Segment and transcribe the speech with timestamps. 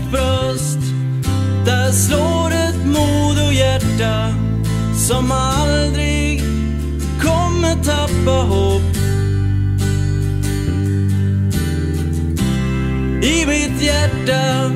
[0.00, 0.78] mitt bröst.
[1.64, 4.34] Där slår ett mod och hjärta
[4.96, 6.42] Som aldrig
[7.22, 8.82] kommer tappa hopp.
[13.22, 14.70] I mitt hjärta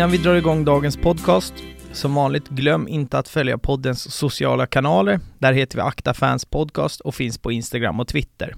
[0.00, 1.54] Innan vi drar igång dagens podcast,
[1.92, 5.20] som vanligt glöm inte att följa poddens sociala kanaler.
[5.38, 8.54] Där heter vi Akta Fans Podcast och finns på Instagram och Twitter.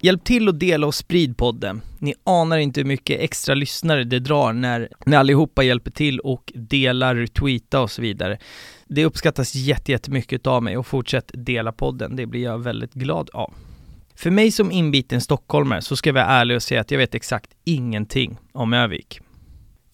[0.00, 1.80] Hjälp till att dela och sprid podden.
[1.98, 6.52] Ni anar inte hur mycket extra lyssnare det drar när, när allihopa hjälper till och
[6.54, 8.38] delar, tweetar och så vidare.
[8.86, 13.54] Det uppskattas jättemycket av mig och fortsätt dela podden, det blir jag väldigt glad av.
[14.14, 17.14] För mig som inbiten stockholmare så ska jag vara ärlig och säga att jag vet
[17.14, 19.20] exakt ingenting om Övik.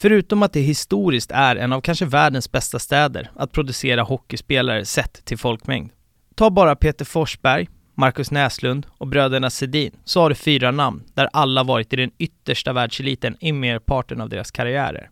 [0.05, 5.25] Förutom att det historiskt är en av kanske världens bästa städer att producera hockeyspelare sett
[5.25, 5.91] till folkmängd.
[6.35, 11.29] Ta bara Peter Forsberg, Marcus Näslund och bröderna Sedin så har du fyra namn där
[11.33, 15.11] alla varit i den yttersta världseliten i merparten av deras karriärer.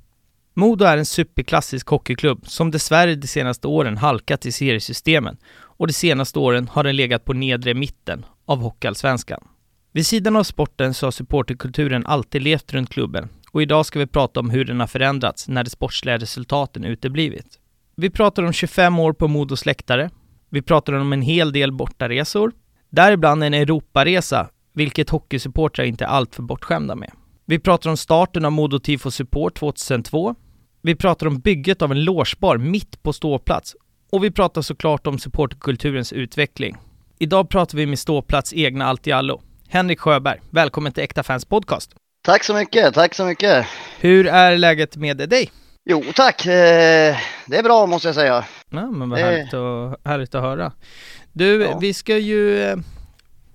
[0.54, 5.92] Modo är en superklassisk hockeyklubb som dessvärre de senaste åren halkat i seriesystemen och de
[5.92, 9.48] senaste åren har den legat på nedre mitten av Hockeyallsvenskan.
[9.92, 14.06] Vid sidan av sporten så har supporterkulturen alltid levt runt klubben och idag ska vi
[14.06, 17.58] prata om hur den har förändrats när de sportsliga resultaten uteblivit.
[17.96, 20.10] Vi pratar om 25 år på Modos läktare.
[20.50, 22.52] Vi pratar om en hel del bortaresor,
[22.90, 27.10] däribland en Europaresa, vilket hockeysupportrar inte är alltför bortskämda med.
[27.46, 30.34] Vi pratar om starten av Modo Tifo Support 2002.
[30.82, 33.76] Vi pratar om bygget av en logebar mitt på ståplats
[34.12, 36.76] och vi pratar såklart om supporterkulturens utveckling.
[37.18, 39.42] Idag pratar vi med ståplats egna Altiallo.
[39.68, 41.94] Henrik Sjöberg, välkommen till Äkta Fans Podcast.
[42.22, 43.66] Tack så mycket, tack så mycket.
[44.00, 45.50] Hur är läget med dig?
[45.84, 47.16] Jo tack, eh,
[47.46, 48.44] det är bra måste jag säga.
[48.70, 50.72] Ja, men vad Det- härligt, att, härligt att höra.
[51.32, 51.78] Du, Ja.
[51.78, 52.76] vi ska ju eh,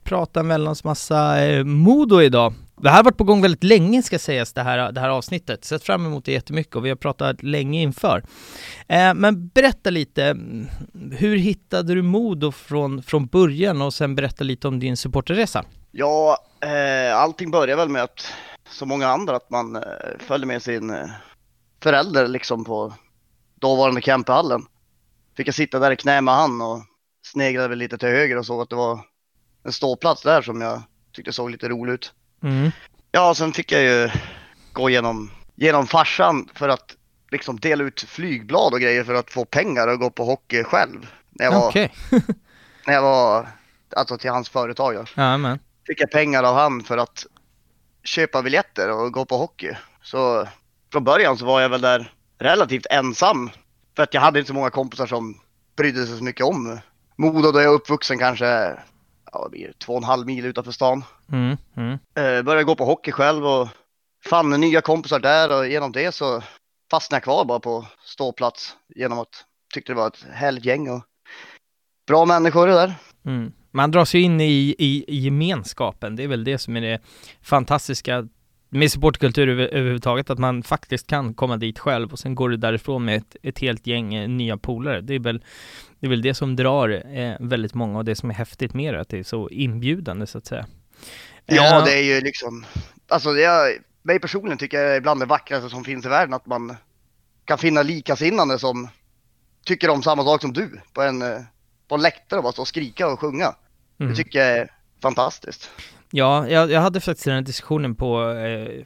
[0.04, 2.54] prata en väldans massa eh, Modo idag.
[2.82, 5.66] Det här har varit på gång väldigt länge ska sägas, det här, det här avsnittet.
[5.66, 8.24] Sett fram emot det jättemycket och vi har pratat länge inför.
[8.88, 10.68] Eh, men berätta lite, mm,
[11.18, 15.66] hur hittade du Modo från, från början och sen berätta lite om din supporterresa?
[15.92, 18.34] Ja, eh, allting börjar väl med att,
[18.70, 19.82] som många andra, att man eh,
[20.20, 21.10] följde med sin eh,
[21.84, 22.94] förälder liksom på
[23.56, 24.66] dåvarande camphallen.
[25.38, 26.82] Fick jag sitta där i knä med han och
[27.26, 29.00] sneglade väl lite till höger och såg att det var
[29.64, 32.14] en ståplats där som jag tyckte såg lite rolig ut.
[32.44, 32.72] Mm.
[33.12, 34.10] Ja, sen fick jag ju
[34.74, 36.96] gå genom, genom farsan för att
[37.32, 41.08] liksom dela ut flygblad och grejer för att få pengar och gå på hockey själv.
[41.30, 41.94] När jag var, Okej,
[42.86, 43.48] när jag var
[43.96, 45.08] alltså till hans företag.
[45.16, 45.58] Ja.
[45.88, 47.26] Fick jag pengar av han för att
[48.08, 49.72] köpa biljetter och gå på hockey.
[50.02, 50.48] Så
[50.92, 53.50] från början så var jag väl där relativt ensam.
[53.96, 55.42] För att jag hade inte så många kompisar som
[55.78, 56.80] brydde sig så mycket om
[57.18, 58.78] Modo då jag är uppvuxen kanske
[59.32, 61.04] ja, två och en halv mil utanför stan.
[61.32, 61.94] Mm, mm.
[61.94, 63.68] Eh, började gå på hockey själv och
[64.26, 66.44] fann nya kompisar där och genom det så
[66.92, 71.04] fastnade jag kvar bara på ståplats genom att tyckte det var ett härligt gäng och
[72.08, 72.96] bra människor där.
[73.26, 73.54] Mm.
[73.78, 77.00] Man dras ju in i, i, i gemenskapen, det är väl det som är det
[77.42, 78.28] fantastiska
[78.70, 82.58] med supportkultur över, överhuvudtaget, att man faktiskt kan komma dit själv och sen går du
[82.58, 85.02] därifrån med ett, ett helt gäng eh, nya polare.
[85.02, 85.44] Det är väl
[86.00, 88.94] det, är väl det som drar eh, väldigt många och det som är häftigt med
[88.94, 90.66] det, att det är så inbjudande så att säga.
[91.46, 92.66] Ja, Eh, det är ju liksom,
[93.08, 96.34] alltså det är, mig personligen tycker jag är bland det vackraste som finns i världen
[96.34, 96.76] att man
[97.46, 98.90] kan finna likasinnande som
[99.66, 101.42] tycker om samma sak som du på en, eh,
[101.88, 103.56] på en läktare och bara stå och skrika och sjunga.
[104.00, 104.12] Mm.
[104.12, 104.72] Det tycker jag är
[105.02, 105.70] fantastiskt.
[106.12, 108.84] Ja, jag, jag hade faktiskt den här diskussionen på, eh,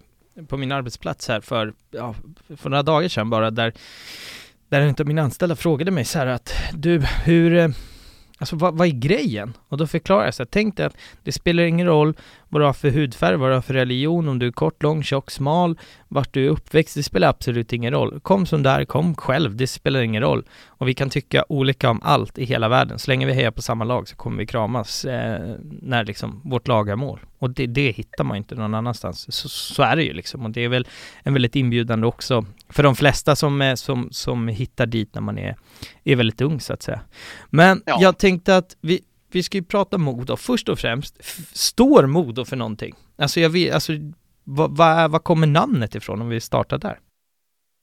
[0.48, 2.16] på min arbetsplats här för, ja,
[2.58, 3.74] för några dagar sedan bara, där,
[4.70, 7.70] där en av mina anställda frågade mig så här att du, hur, eh,
[8.42, 9.54] alltså vad, vad är grejen?
[9.70, 12.14] Och då förklarar jag så här, tänk dig att det spelar ingen roll
[12.50, 15.04] vad du har för hudfärg, vad du har för religion, om du är kort, lång,
[15.04, 15.78] tjock, smal,
[16.08, 18.20] vart du är uppväxt, det spelar absolut ingen roll.
[18.20, 20.44] Kom som där, kom själv, det spelar ingen roll.
[20.68, 23.00] Och vi kan tycka olika om allt i hela världen.
[23.00, 26.68] Så länge vi hejar på samma lag så kommer vi kramas eh, när liksom vårt
[26.68, 27.20] lag har mål.
[27.40, 29.36] Och det, det hittar man inte någon annanstans.
[29.36, 30.46] Så, så är det ju liksom.
[30.46, 30.88] Och det är väl
[31.24, 35.56] en väldigt inbjudande också för de flesta som, som, som hittar dit när man är,
[36.04, 37.02] är väldigt ung så att säga.
[37.50, 37.98] Men Ja.
[38.02, 39.02] jag tänkte att vi,
[39.32, 40.36] vi ska ju prata Modo.
[40.38, 41.18] Först och främst,
[41.58, 42.96] står Modo för någonting?
[43.18, 43.94] Alltså jag vet, alltså
[44.44, 47.00] vad, vad, vad kommer namnet ifrån om vi startar där?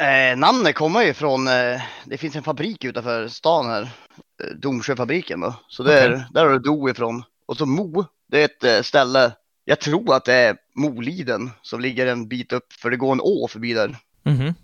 [0.02, 5.40] Eh, namnet kommer ju från, eh, det finns en fabrik utanför stan här, eh, Domsjöfabriken
[5.40, 5.55] då.
[5.69, 7.23] Så det är, där har du Do ifrån.
[7.46, 9.32] Och så Mo, det är ett eh, ställe,
[9.64, 13.20] jag tror att det är Moliden som ligger en bit upp, för det går en
[13.20, 13.96] å förbi där.
[14.23, 14.55] Mhm.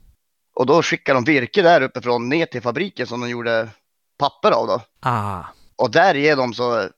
[0.54, 3.68] Och då skickar de virke där uppifrån ner till fabriken som de gjorde
[4.18, 4.80] papper av då.
[5.00, 5.40] Ah,
[5.76, 6.88] Och därigenom så,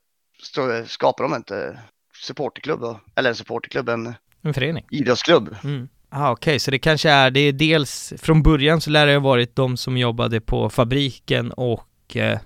[0.42, 1.78] så skapar de eh,
[2.22, 3.00] supporterklubb då.
[3.14, 4.84] Eller en supporterklubb, en en förening.
[4.90, 5.56] idrottsklubb.
[5.64, 5.88] Mm.
[6.08, 9.20] Ah, Okej, så det kanske är, det är dels, från början så lär det ha
[9.20, 12.38] varit de som jobbade på fabriken och eh,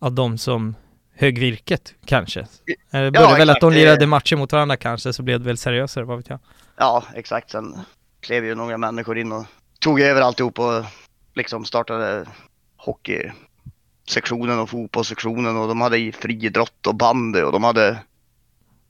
[0.00, 0.74] ja, de som
[1.14, 2.46] högg virket kanske.
[2.90, 6.04] Det började väl att de lirade matcher mot varandra kanske, så blev det väl seriösare,
[6.04, 6.38] vad vet jag.
[6.76, 7.50] Ja, exakt.
[7.50, 7.78] Sen
[8.20, 9.46] klev ju några människor in och
[9.78, 10.84] tog över alltihop och
[11.34, 12.26] liksom startade
[12.76, 17.98] hockeysektionen och fotbollssektionen och de hade friidrott och bandy och de hade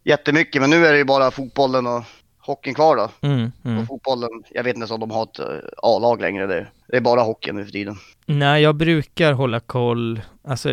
[0.05, 0.61] jättemycket.
[0.61, 2.05] Men nu är det ju bara fotbollen och
[2.39, 3.29] hockeyn kvar då.
[3.29, 3.79] Mm, mm.
[3.79, 5.47] Och fotbollen, jag vet inte om de har ett eh,
[5.77, 6.47] A-lag längre.
[6.47, 7.97] Det, det är bara hockeyn nu för tiden.
[8.27, 10.69] Nej, jag brukar hålla koll, alltså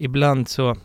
[0.00, 0.76] ibland så,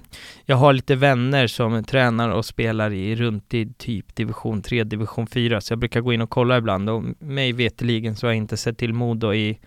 [0.46, 5.62] jag har lite vänner som tränar och spelar i runttid, typ division 3, division 4,
[5.62, 8.58] så jag brukar gå in och kolla ibland och mig veteligen så har jag inte
[8.58, 9.60] sett till Modo i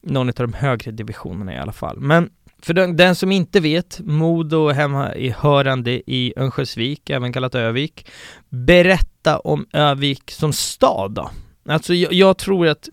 [0.00, 2.00] någon av de högre divisionerna i alla fall.
[2.00, 2.30] Men
[2.62, 7.54] för den, den som inte vet, Modo är hemma i hörande i Örnsköldsvik, även kallat
[7.54, 8.06] Övik.
[8.48, 11.30] Berätta om Övik som stad då.
[11.68, 12.88] Alltså jag, jag tror att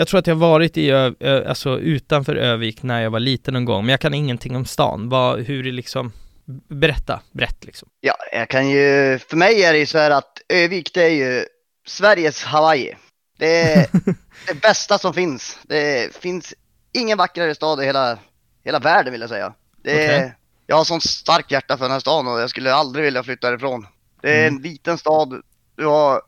[0.00, 3.54] jag tror att jag varit i Ö, Ö, alltså utanför Övik när jag var liten
[3.54, 5.08] någon gång, men jag kan ingenting om stan.
[5.08, 6.12] Vad, hur det liksom,
[6.68, 7.88] berätta, brett liksom.
[8.00, 11.08] Ja, jag kan ju, för mig är det ju så här att Övik det är
[11.10, 11.44] ju
[11.86, 12.94] Sveriges Hawaii.
[13.38, 13.86] Det är
[14.46, 15.58] det bästa som finns.
[15.62, 16.54] Det finns
[16.92, 18.18] ingen vackrare stad i hela,
[18.64, 19.52] hela världen vill jag säga.
[19.82, 20.34] Det är, Okej.
[20.66, 23.50] Jag har sånt starkt hjärta för den här staden och jag skulle aldrig vilja flytta
[23.50, 23.86] därifrån.
[24.22, 24.56] Det är Mm.
[24.56, 25.42] en liten stad,
[25.76, 26.22] du har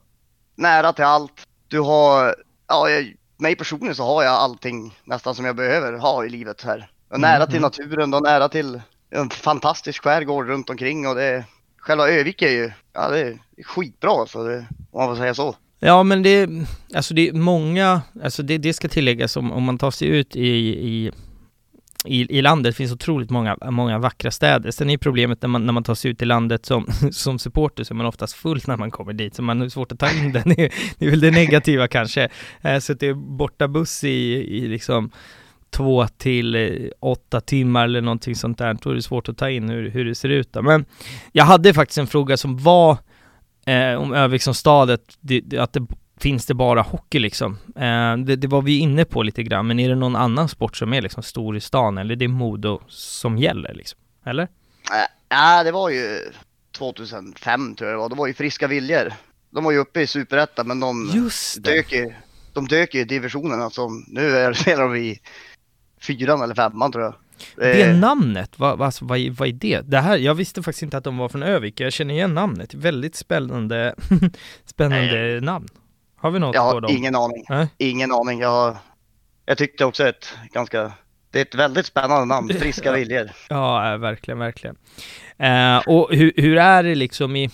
[0.57, 2.37] nära till allt, du har,
[2.69, 6.63] ja, jag, mig personligen så har jag allting nästan som jag behöver ha i livet
[6.63, 6.91] här.
[7.11, 7.63] Är nära Mm, till mm.
[7.63, 8.81] naturen, har nära till
[9.11, 11.45] en fantastisk skärgård runt omkring och det
[11.79, 15.57] själva Övik är ju, ja det är skitbra så det, om man får säga så.
[15.79, 16.49] Ja men det,
[16.95, 20.37] alltså det är många, alltså det, det ska tilläggas om, om man tar sig ut
[20.37, 21.13] i, i
[22.05, 24.71] i, i landet finns otroligt många, många vackra städer.
[24.71, 27.85] Sen är problemet när man, när man tar sig ut i landet som, som supporter
[27.85, 30.11] så är man oftast full när man kommer dit, så man har svårt att ta
[30.11, 30.43] in den.
[30.57, 32.29] Det är, det är väl det negativa kanske.
[32.63, 34.09] Eh, Så att det är borta buss i,
[34.57, 35.11] i liksom
[35.71, 36.71] två till eh,
[37.01, 40.05] åtta timmar eller någonting sånt där, då är det svårt att ta in hur, hur
[40.05, 40.63] det ser ut då.
[40.63, 40.85] Men
[41.33, 42.99] jag hade faktiskt en fråga som var
[43.67, 45.87] eh, om Övik som stad, att det- att det
[46.23, 47.59] finns det bara hockey liksom?
[47.77, 50.77] Eh, det, det var vi inne på lite grann, men är det någon annan sport
[50.77, 53.99] som är liksom stor i stan, eller är det Modo som gäller liksom?
[54.27, 54.43] Eller?
[54.43, 54.49] Äh,
[55.29, 56.19] Ja, det var ju
[56.79, 59.13] 2005 tror jag det var, det var ju Friska Viljor.
[59.51, 61.11] De var ju uppe i Superettan men de
[61.61, 62.13] dök ju,
[62.53, 65.21] de dök ju i divisionerna som nu är, spelar de i
[66.01, 67.15] fyran eller femman tror jag.
[67.57, 69.81] Det Eh, namnet, vad, vad, alltså, vad, är- vad är det?
[69.81, 72.75] Det här, jag visste faktiskt inte att de var från Övik, jag känner igen namnet,
[72.75, 73.95] väldigt spännande,
[74.65, 75.69] spännande namn.
[76.23, 76.91] Har vi något jag på har dem?
[76.97, 77.45] ingen aning.
[77.49, 77.69] Nej.
[77.79, 78.41] Ingen aning.
[78.41, 78.77] Jag,
[79.47, 80.93] jag tyckte också ett ganska,
[81.31, 82.93] det är ett väldigt spännande namn, Friska.
[82.93, 83.31] Viljor.
[83.49, 84.77] Ja, eh, verkligen, verkligen.
[85.39, 87.51] Eh, och hur, hur är det liksom i,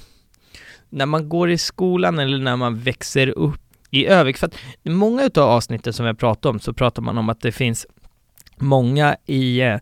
[0.88, 3.60] när man går i skolan eller när man växer upp
[3.90, 4.36] i Övik?
[4.38, 7.40] För att många utav avsnitten som vi har pratat om så pratar man om att
[7.40, 7.86] det finns
[8.56, 9.76] många i, eh,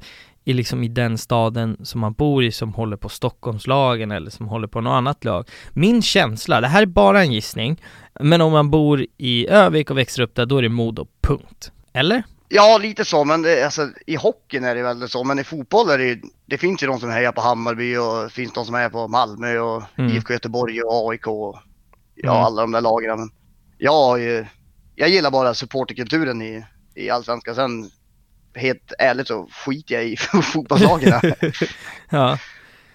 [0.48, 4.48] i liksom i den staden som man bor i som håller på Stockholmslagen eller som
[4.48, 5.48] håller på något annat lag.
[5.72, 7.82] Min känsla, det här är bara en gissning,
[8.20, 11.72] men om man bor i Övik och växer upp där, då är det Modo, punkt.
[11.92, 12.22] Eller?
[12.48, 15.90] Ja, lite så, men det, alltså, i hockeyn är det väl så, men i fotboll
[15.90, 18.74] är det det finns ju de som hejar på Hammarby och det finns de som
[18.74, 20.16] hejar på Malmö och Mm.
[20.16, 21.58] IFK Göteborg och AIK och
[22.14, 22.44] ja, Mm.
[22.44, 23.18] alla de där lagen.
[23.18, 23.30] Men
[23.78, 24.20] jag,
[24.94, 27.54] jag gillar bara supporterkulturen i, i Allsvenskan.
[27.54, 27.90] Sen
[28.56, 31.20] helt ärligt så skiter jag i fotbollslagen.
[32.10, 32.38] Ja.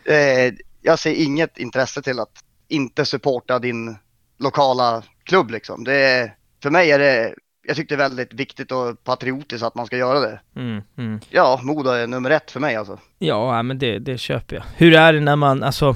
[0.06, 3.98] eh, jag ser inget intresse till att inte supporta din
[4.40, 5.84] lokala klubb liksom.
[5.84, 6.32] Det,
[6.64, 7.34] för mig är det,
[7.68, 10.40] jag tycker det är väldigt viktigt och patriotiskt att man ska göra det.
[10.56, 11.20] Mm, mm.
[11.30, 13.00] Ja, Modo är nummer ett för mig alltså.
[13.20, 14.64] Ja, ja, men det, det köper jag.
[14.76, 15.96] Hur är det när man, alltså,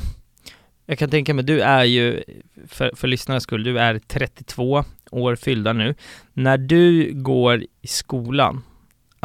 [0.85, 2.23] jag kan tänka mig, du är ju,
[2.67, 5.95] för, för lyssnarnas skull, du är 32 år fyllda nu.
[6.33, 8.63] När du går i skolan,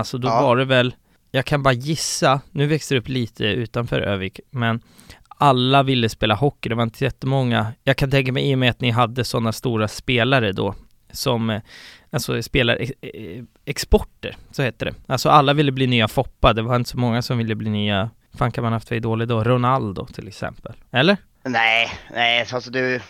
[0.00, 0.42] alltså då Ja.
[0.42, 0.94] var det väl,
[1.30, 4.80] jag kan bara gissa, nu växer det upp lite utanför Övik, men
[5.28, 7.72] alla ville spela hockey, det var inte jättemånga.
[7.84, 10.74] Jag kan tänka mig i och med att ni hade sådana stora spelare då,
[11.12, 11.62] som eh,
[12.10, 14.94] alltså spelar ex- eh, exporter, så heter det.
[15.06, 18.10] Alltså alla ville bli nya Foppa, det var inte så många som ville bli nya,
[18.38, 19.44] fan kan man haft för idol då?
[19.44, 21.16] Ronaldo till exempel, eller?
[21.44, 23.00] Nej, nej, alltså du.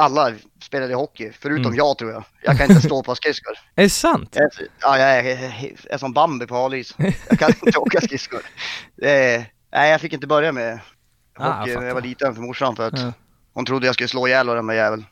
[0.00, 1.76] Alla spelade hockey, förutom Mm.
[1.76, 2.24] jag tror jag.
[2.42, 3.52] Jag kan inte stå på skridskor.
[3.74, 4.30] Är det sant?
[4.32, 6.94] Jag ja, jag är, är, är som Bambi på halis.
[7.28, 8.40] Jag kan inte åka skridskor.
[9.02, 10.78] Är, nej, jag fick inte börja med
[11.38, 13.12] Ah, jag hockey när jag var liten för morsan för att Ja.
[13.54, 15.04] hon trodde jag skulle slå ihjäl den med jäveln.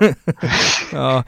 [0.92, 1.24] Ja,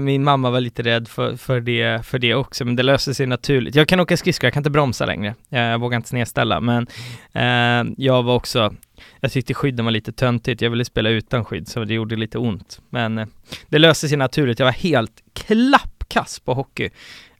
[0.00, 3.26] min mamma var lite rädd för, för, det, för det också, men det löser sig
[3.26, 3.74] naturligt.
[3.74, 5.34] Jag kan åka skridskor, jag kan inte bromsa längre.
[5.48, 6.86] Jag vågar inte snedställa, men
[7.32, 8.74] eh, jag var också,
[9.20, 10.62] jag tyckte skydden var lite töntigt.
[10.62, 12.80] Jag ville spela utan skydd, så det gjorde lite ont.
[12.90, 13.26] Men eh,
[13.68, 14.58] det löste sig naturligt.
[14.58, 16.90] Jag var helt klappkass på hockey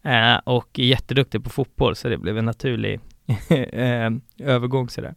[0.03, 3.01] eh, och jätteduktig på fotboll, så det blev en naturlig
[3.49, 5.15] eh, övergång sådär.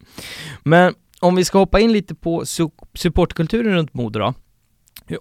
[0.64, 4.34] Men om vi ska hoppa in lite på su- supportkulturen runt Modo då.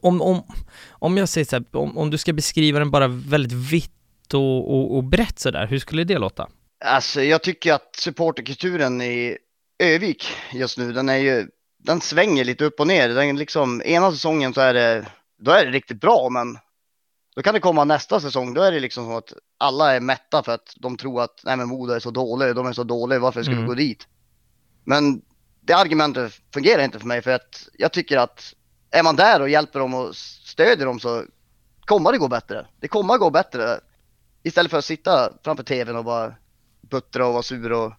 [0.00, 0.43] Om, om,
[0.90, 4.75] om jag säger så här, om, om du ska beskriva den bara väldigt vitt och,
[4.75, 6.49] och, och brett sådär, hur skulle det låta?
[6.85, 9.38] Alltså jag tycker att supporterkulturen i
[9.78, 13.09] Övik just nu, den är ju, den svänger lite upp och ner.
[13.09, 15.07] Den liksom, ena säsongen så är det,
[15.38, 16.59] då är det riktigt bra, men
[17.37, 20.43] då kan det komma nästa säsong, då är det liksom så att alla är mätta
[20.43, 23.19] för att de tror att, nej men Modo är så dålig, de är så dåliga,
[23.19, 23.64] varför ska Mm.
[23.64, 24.09] vi gå dit?
[24.85, 25.23] Men
[25.61, 28.54] det argumentet fungerar inte för mig, för att jag tycker att
[28.90, 31.25] är man där och hjälper dem och stödjer dem så
[31.81, 32.66] kommer det gå bättre.
[32.81, 33.81] Det kommer gå bättre.
[34.43, 36.35] Istället för att sitta framför tvn och bara
[36.81, 37.93] buttra och vara sur och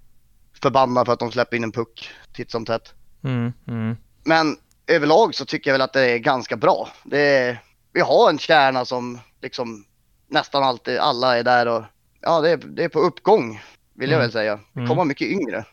[0.61, 2.93] förbannad för att de släpper in en puck titt som tätt.
[3.23, 4.57] Mm, mm, Men
[4.87, 6.89] överlag så tycker jag väl att det är ganska bra.
[7.03, 7.57] Det är,
[7.93, 9.85] vi har en kärna som liksom
[10.29, 11.83] nästan alltid alla är där och
[12.21, 13.61] ja, det är, det är på uppgång
[13.93, 14.25] vill jag Mm.
[14.25, 14.59] väl säga.
[14.73, 14.89] Det Mm.
[14.89, 15.65] kommer mycket yngre.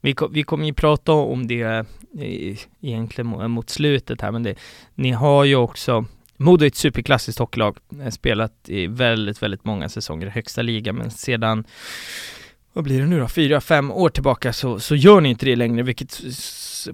[0.00, 1.84] Vi, vi kommer ju prata om det eh,
[2.80, 4.54] egentligen mo- mot slutet här, men det,
[4.94, 6.04] ni har ju också
[6.36, 10.96] Modo är ett superklassiskt hockeylag, eh, spelat i väldigt, väldigt många säsonger i högsta ligan,
[10.96, 11.64] men sedan
[12.72, 13.28] vad blir det nu då?
[13.28, 16.14] Fyra, fem år tillbaka så, så gör ni inte det längre, vilket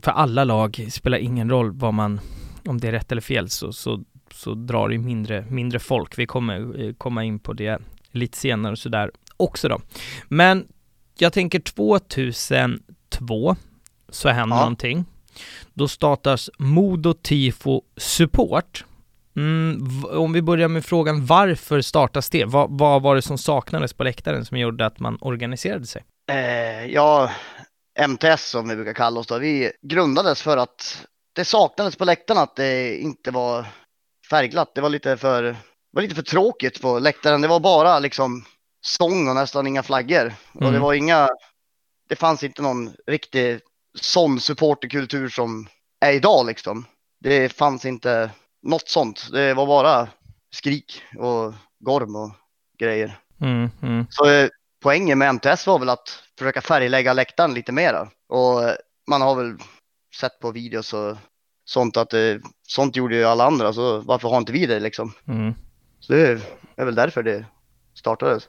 [0.03, 2.21] för alla lag spelar ingen roll vad man,
[2.67, 4.05] om det är rätt eller fel, så, så,
[4.35, 6.19] så drar det mindre, mindre folk.
[6.19, 7.79] Vi kommer eh, komma in på det
[8.11, 9.81] lite senare och sådär också då.
[10.29, 10.67] Men
[11.19, 13.57] jag tänker 2002
[14.09, 14.61] så händer Ja.
[14.61, 15.05] någonting.
[15.75, 18.85] Då startas Modo Tifo Support.
[19.37, 22.45] Mm, om vi börjar med frågan varför startas det?
[22.45, 26.05] Vad, vad var det som saknades på läktaren som gjorde att man organiserade sig?
[26.31, 27.31] Eh, ja,
[27.99, 32.41] MTS som vi brukar kalla oss då, vi grundades för att det saknades på läktarna
[32.41, 33.67] att det inte var
[34.31, 34.75] färgglatt.
[34.75, 35.57] Det var lite för,
[35.93, 37.41] var lite för tråkigt på läktaren.
[37.41, 38.45] Det var bara liksom
[38.87, 40.35] sång och nästan inga flaggor.
[40.53, 40.81] Och det Mm.
[40.83, 41.29] var inga,
[42.09, 43.61] det fanns inte någon riktig
[43.99, 45.69] sån supporterkultur som
[46.01, 46.85] är idag liksom.
[47.21, 48.31] Det fanns inte
[48.67, 49.29] något sånt.
[49.33, 50.09] Det var bara
[50.55, 52.31] skrik och gorm och
[52.79, 53.19] grejer.
[53.41, 54.49] Mm, mm, Så eh,
[54.83, 58.09] poängen med MTS var väl att försöka färglägga läktaren lite mera.
[58.29, 58.75] Och eh,
[59.09, 59.57] man har väl
[60.21, 61.17] sett på videos och
[61.65, 62.35] sånt att eh,
[62.69, 65.13] sånt gjorde ju alla andra, så varför har inte vi det liksom?
[65.29, 65.55] mm.
[66.01, 66.41] Så det
[66.77, 67.45] är väl därför det
[67.95, 68.49] startades.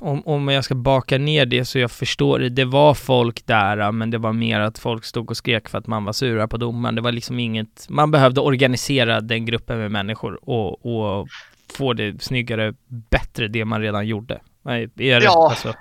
[0.00, 3.92] Om, om jag ska baka ner det så jag förstår det, det var folk där,
[3.92, 6.56] men det var mer att folk stod och skrek för att man var sura på
[6.56, 6.94] domaren.
[6.94, 11.28] Det var liksom inget, man behövde organisera den gruppen med människor och, och
[11.76, 12.74] få det snyggare,
[13.10, 14.40] bättre, det man redan gjorde.
[14.62, 15.48] Nej, Är det, Ja.
[15.50, 15.74] alltså,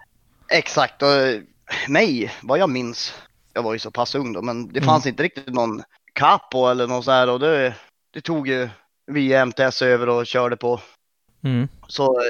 [0.49, 1.07] Exakt, och
[1.87, 3.13] mig, vad jag minns,
[3.53, 4.87] jag var ju så pass ung då, men det Mm.
[4.87, 5.83] fanns inte riktigt någon
[6.13, 7.73] capo eller något så här och det,
[8.13, 8.69] det tog ju
[9.07, 10.79] vi MTS över och körde på.
[11.43, 12.21] mm, Så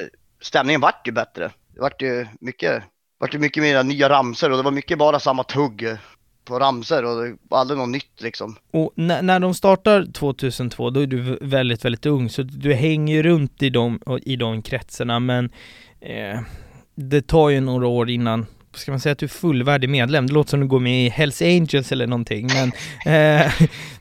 [0.44, 1.52] stämningen vart ju bättre.
[1.74, 2.84] Det vart ju mycket,
[3.20, 5.98] vart ju mycket mer nya ramser och det var mycket bara samma tugg
[6.46, 8.56] på ramser och det var aldrig något nytt liksom.
[8.72, 13.16] Och när, när de startar 2002, då är du väldigt, väldigt ung, så du hänger
[13.16, 15.50] ju runt i de, i de kretsarna, men
[16.02, 16.40] eh,
[16.96, 20.28] det tar ju några år innan, ska man säga att du är fullvärdig medlem?
[20.28, 22.72] Det låter som du går med i Hells Angels eller någonting, men,
[23.46, 23.52] eh,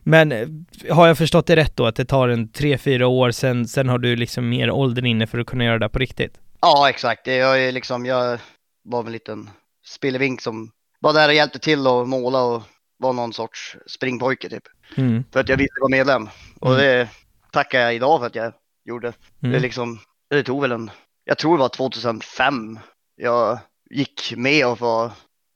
[0.03, 0.49] men eh,
[0.95, 3.89] har jag förstått det rätt då, att det tar en tre, fyra år, sen, sen
[3.89, 6.39] har du liksom mer åldern inne för att kunna göra det på riktigt?
[6.61, 8.39] Ja exakt, det jag är liksom, jag
[8.85, 9.51] var väl en liten
[9.87, 12.63] spillevink som var där och hjälpte till att måla och
[12.99, 14.63] var någon sorts springpojke typ.
[14.97, 16.29] Mm, För att jag ville vara medlem.
[16.61, 16.81] Och Mm.
[16.83, 17.09] det
[17.53, 18.53] tackar jag idag för att jag
[18.85, 19.13] gjorde.
[19.41, 19.99] Det, mm, liksom,
[20.31, 20.91] det tog väl en,
[21.25, 22.79] jag tror det var 2005
[23.17, 23.59] jag
[23.93, 25.11] gick med och var,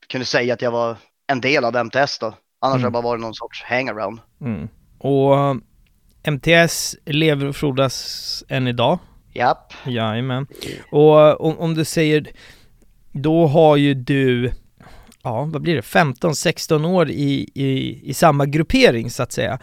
[0.07, 0.95] kunde säga att jag var
[1.27, 2.33] en del av MTS då.
[2.61, 2.81] Annars Mm.
[2.81, 4.19] har jag bara varit någon sorts hangaround.
[4.41, 4.67] mm.
[4.99, 5.55] Och eh,
[6.23, 8.99] MTS lever och frodas än idag.
[9.33, 9.73] Japp.
[9.85, 10.47] Jajamän.
[10.91, 12.27] Och om, om du säger,
[13.11, 14.51] då har ju du,
[15.23, 19.59] ja vad blir det, 15-16 år i, i, i samma gruppering så att säga.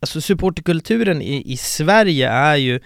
[0.00, 2.80] Alltså supporterkulturen i, i Sverige är ju,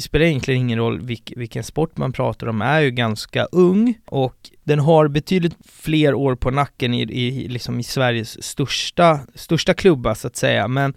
[0.00, 4.50] spelar egentligen ingen roll vilk, vilken sport man pratar om, är ju ganska ung och
[4.64, 10.14] den har betydligt fler år på nacken i, i, liksom i Sveriges största, största klubba
[10.14, 10.68] så att säga.
[10.68, 10.94] Men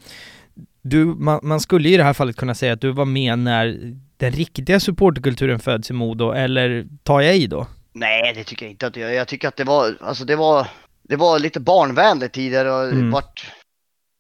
[0.82, 3.96] du, man, man skulle i det här fallet kunna säga att du var med när
[4.18, 7.68] den riktiga supporterkulturen föds i Modo, eller tar jag i då?
[7.94, 10.68] Nej, det tycker jag inte att jag Jag tycker att det var, alltså det var,
[11.04, 13.12] det var lite barnvänligt tidigare och Mm.
[13.12, 13.52] vart,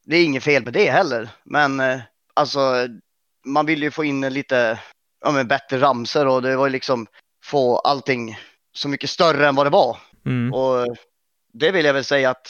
[0.05, 1.29] det är inget fel med det heller.
[1.43, 2.00] Men eh,
[2.34, 2.60] alltså,
[3.45, 4.79] man vill ju få in lite,
[5.25, 7.07] ja men bättre ramser och det var ju liksom
[7.45, 8.38] få allting
[8.73, 9.97] så mycket större än vad det var.
[10.25, 10.53] Mm.
[10.53, 10.95] Och
[11.53, 12.47] det vill jag väl säga att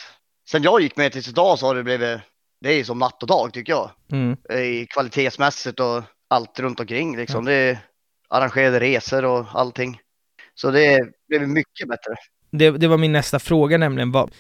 [0.50, 2.20] sen jag gick med tills idag så har det blivit,
[2.62, 3.92] det är som natt och dag tycker jag.
[4.12, 4.38] Mm.
[4.62, 7.46] I kvalitetsmässigt och allt runt omkring liksom.
[7.46, 7.80] Det är
[8.30, 10.00] arrangerade resor och allting.
[10.56, 12.16] Så det blev mycket bättre.
[12.52, 14.12] Det, det var min nästa fråga nämligen.
[14.12, 14.32] Vad,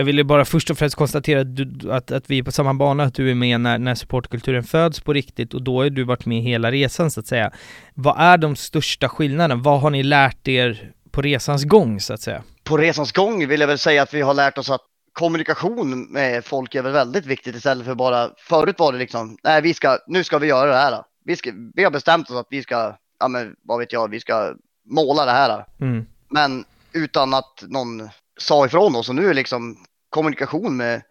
[0.00, 2.74] jag ville bara först och främst konstatera att, du, att, att vi är på samma
[2.74, 6.04] bana, att du är med när, när supportkulturen föds på riktigt och då har du
[6.04, 7.50] varit med hela resan så att säga.
[7.94, 9.62] Vad är de största skillnaderna?
[9.62, 12.42] Vad har ni lärt er på resans gång så att säga?
[12.64, 14.80] På resans gång vill jag väl säga att vi har lärt oss att
[15.12, 19.62] kommunikation med folk är väl väldigt viktigt istället för bara, förut var det liksom, nej
[19.62, 21.02] vi ska, nu ska vi göra det här.
[21.24, 24.20] Vi, ska, vi har bestämt oss att vi ska, ja men vad vet jag, vi
[24.20, 24.54] ska
[24.90, 25.64] måla det här.
[25.80, 26.06] Mm.
[26.28, 28.08] Men utan att någon
[28.40, 29.76] sa ifrån oss och nu är liksom
[30.10, 31.02] kommunikation med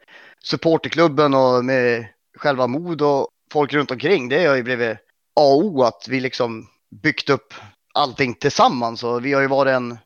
[0.44, 2.06] supporterklubben och med
[2.38, 4.29] själva mod och folk runt omkring.
[4.29, 4.98] Det har ju blivit
[5.36, 6.68] A och O att vi liksom
[7.03, 7.53] byggt upp
[7.94, 9.98] allting tillsammans och vi har ju varit en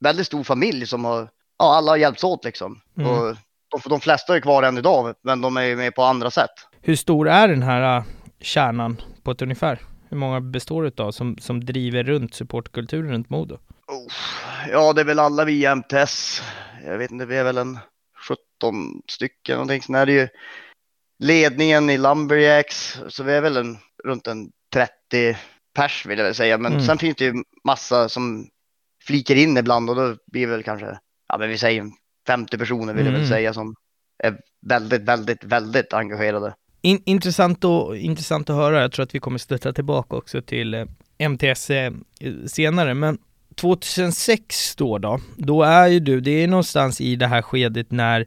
[0.00, 1.28] väldigt stor familj som har,
[1.58, 2.80] ja alla har hjälpts åt liksom.
[2.98, 3.10] Mm.
[3.10, 3.36] Och
[3.70, 6.50] de, de flesta är kvar än idag men de är ju med på andra sätt.
[6.80, 8.04] Hur stor är den här äh,
[8.40, 9.78] kärnan på ett ungefär?
[10.08, 13.54] Hur många består det av som, som driver runt supportkulturen runt Modo?
[13.86, 14.12] Oh,
[14.70, 16.42] ja det är väl alla vi i MTS.
[16.86, 17.78] Jag vet inte, vi är väl en
[18.28, 20.06] 17 stycken någonting sånt där.
[20.06, 20.28] Det är ju
[21.18, 25.36] ledningen i Lumberjacks, så vi är väl en, runt en 30
[25.74, 26.58] pers vill jag väl säga.
[26.58, 26.84] Men Mm.
[26.86, 28.48] sen finns det ju massa som
[29.06, 30.98] flikar in ibland och då blir väl kanske,
[31.28, 31.84] ja men vi säger
[32.26, 33.20] 50 personer vill jag Mm.
[33.20, 33.74] väl säga som
[34.22, 36.54] är väldigt, väldigt, väldigt engagerade.
[36.82, 38.80] In, intressant, och, intressant att höra.
[38.80, 40.86] Jag tror att vi kommer stötta tillbaka också till eh,
[41.18, 41.92] MTS eh,
[42.46, 42.94] senare.
[42.94, 43.18] Men
[43.56, 48.26] 2006 då, då, då är ju du, det är någonstans i det här skedet när,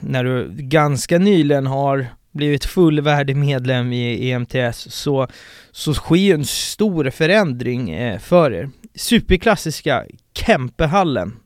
[0.00, 5.28] när du ganska nyligen har blivit fullvärdig medlem i, EMTS så,
[5.70, 8.70] så sker ju en stor förändring eh, för er.
[8.94, 11.36] Superklassiska Kempehallen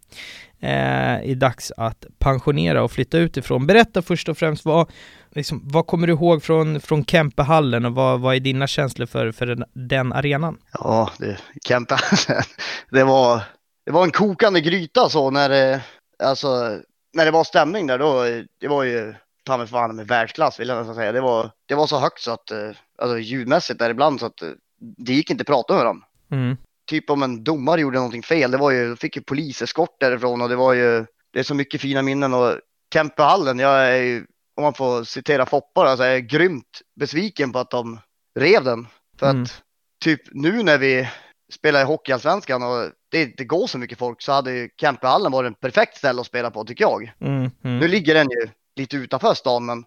[0.61, 3.67] eh, är dags att pensionera och flytta ut ifrån.
[3.67, 4.91] Berätta först och främst vad,
[5.37, 9.33] liksom, vad kommer du ihåg från, från Kempehallen och vad, vad är dina känslor för,
[9.33, 10.59] för den, den arenan?
[10.73, 11.97] Ja, det, Kempe,
[12.91, 13.43] det var,
[13.87, 15.83] det var en kokande gryta så när det,
[16.23, 16.81] alltså,
[17.13, 18.25] när det var stämning där då,
[18.61, 21.13] det var ju ta mig fan med världsklass vill jag nästan säga.
[21.13, 24.43] Det var, det var så högt så att, eh, alltså ljudmässigt där ibland så att
[24.43, 26.03] eh, det gick inte att prata med dem.
[26.31, 26.57] Mm.
[26.87, 30.43] Typ om en domare gjorde någonting fel, det var ju, då fick ju poliseskort därifrån
[30.43, 32.55] och det var ju, det är så mycket fina minnen och
[32.93, 37.71] Kempehallen, jag är ju, om man får citera Foppa, alltså är grymt besviken på att
[37.71, 38.01] de
[38.39, 38.87] rev den.
[39.19, 39.43] För Mm.
[39.43, 39.63] att
[40.05, 41.09] typ nu när vi
[41.53, 45.47] spelar i Hockeyallsvenskan och det inte går så mycket folk så hade ju Kempehallen varit
[45.49, 47.13] en perfekt ställe att spela på tycker jag.
[47.21, 47.51] Mm.
[47.65, 47.79] Mm.
[47.79, 49.85] Nu ligger den ju lite utanför stan men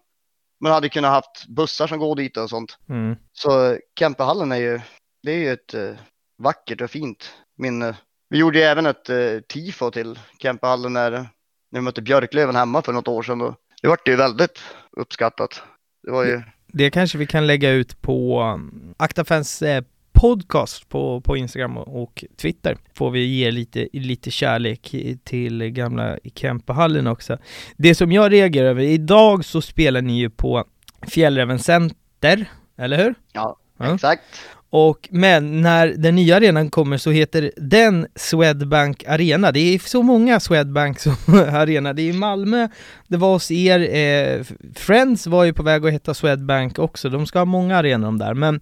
[0.60, 2.78] man hade kunnat haft bussar som går dit och sånt.
[2.88, 3.16] Mm.
[3.32, 4.80] Så Kempehallen är ju,
[5.22, 5.90] det är ju ett eh,
[6.38, 7.96] vackert och fint minne.
[8.28, 11.28] Vi gjorde ju även ett eh, tifo till Kempehallen när, när
[11.70, 13.40] vi mötte Björklöven hemma för något år sedan.
[13.40, 14.60] Och det vart ju väldigt
[14.96, 15.62] uppskattat.
[16.02, 21.20] Det var ju, Det kanske vi kan lägga ut på um, Aktafans eh, podcast på,
[21.20, 22.76] på Instagram och, Twitter.
[22.94, 27.38] Får vi ge lite, lite kärlek till gamla Kempehallen också.
[27.76, 30.64] Det som jag reagerar över, idag så spelar ni ju på
[31.08, 32.46] Fjällräven Center,
[32.78, 33.14] eller hur?
[33.32, 33.94] ja, Ja.
[33.94, 34.22] exakt.
[34.72, 39.52] Och, men när den nya arenan kommer så heter den Swedbank Arena.
[39.52, 41.16] Det är så många Swedbank som
[41.52, 41.92] arena.
[41.92, 42.68] Det är i Malmö,
[43.08, 47.08] det var hos er, eh, Friends var ju på väg att heta Swedbank också.
[47.08, 48.34] De ska ha många arenor de där.
[48.34, 48.60] Men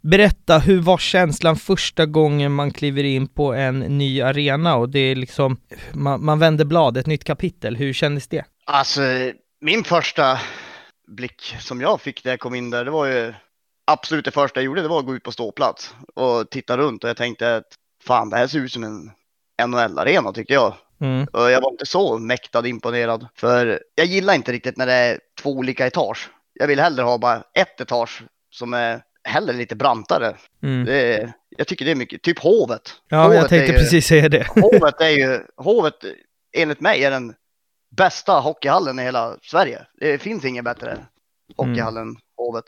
[0.00, 4.98] berätta, hur var känslan första gången man kliver in på en ny arena och det
[4.98, 5.56] är liksom,
[5.92, 7.76] man, man vänder blad, ett nytt kapitel.
[7.76, 8.44] Hur kändes det?
[8.64, 9.00] Alltså
[9.60, 10.40] min första
[11.16, 13.34] blick som jag fick när jag kom in där, det var ju
[13.88, 17.04] absolut det första jag gjorde, det var att gå ut på ståplats och titta runt
[17.04, 17.64] och jag tänkte att
[18.04, 19.10] fan det här ser ut som en
[19.68, 20.74] NHL-arena tyckte jag.
[21.00, 23.26] Mm, Och jag var inte så mäktad imponerad.
[23.34, 26.30] För jag gillar inte riktigt när det är två olika etage.
[26.52, 30.36] Jag vill hellre ha bara ett etage som är hellre lite brantare.
[30.62, 30.84] mm.
[30.84, 32.82] Det jag tycker det är mycket, typ hovet.
[33.08, 34.46] Ja, hovet jag tänkte ju, precis säga det.
[34.60, 35.94] Hovet är ju, hovet
[36.56, 37.34] enligt mig är den
[37.96, 39.86] bästa hockeyhallen i hela Sverige.
[40.00, 40.98] Det finns ingen bättre
[41.56, 42.64] hockeyhall än hovet.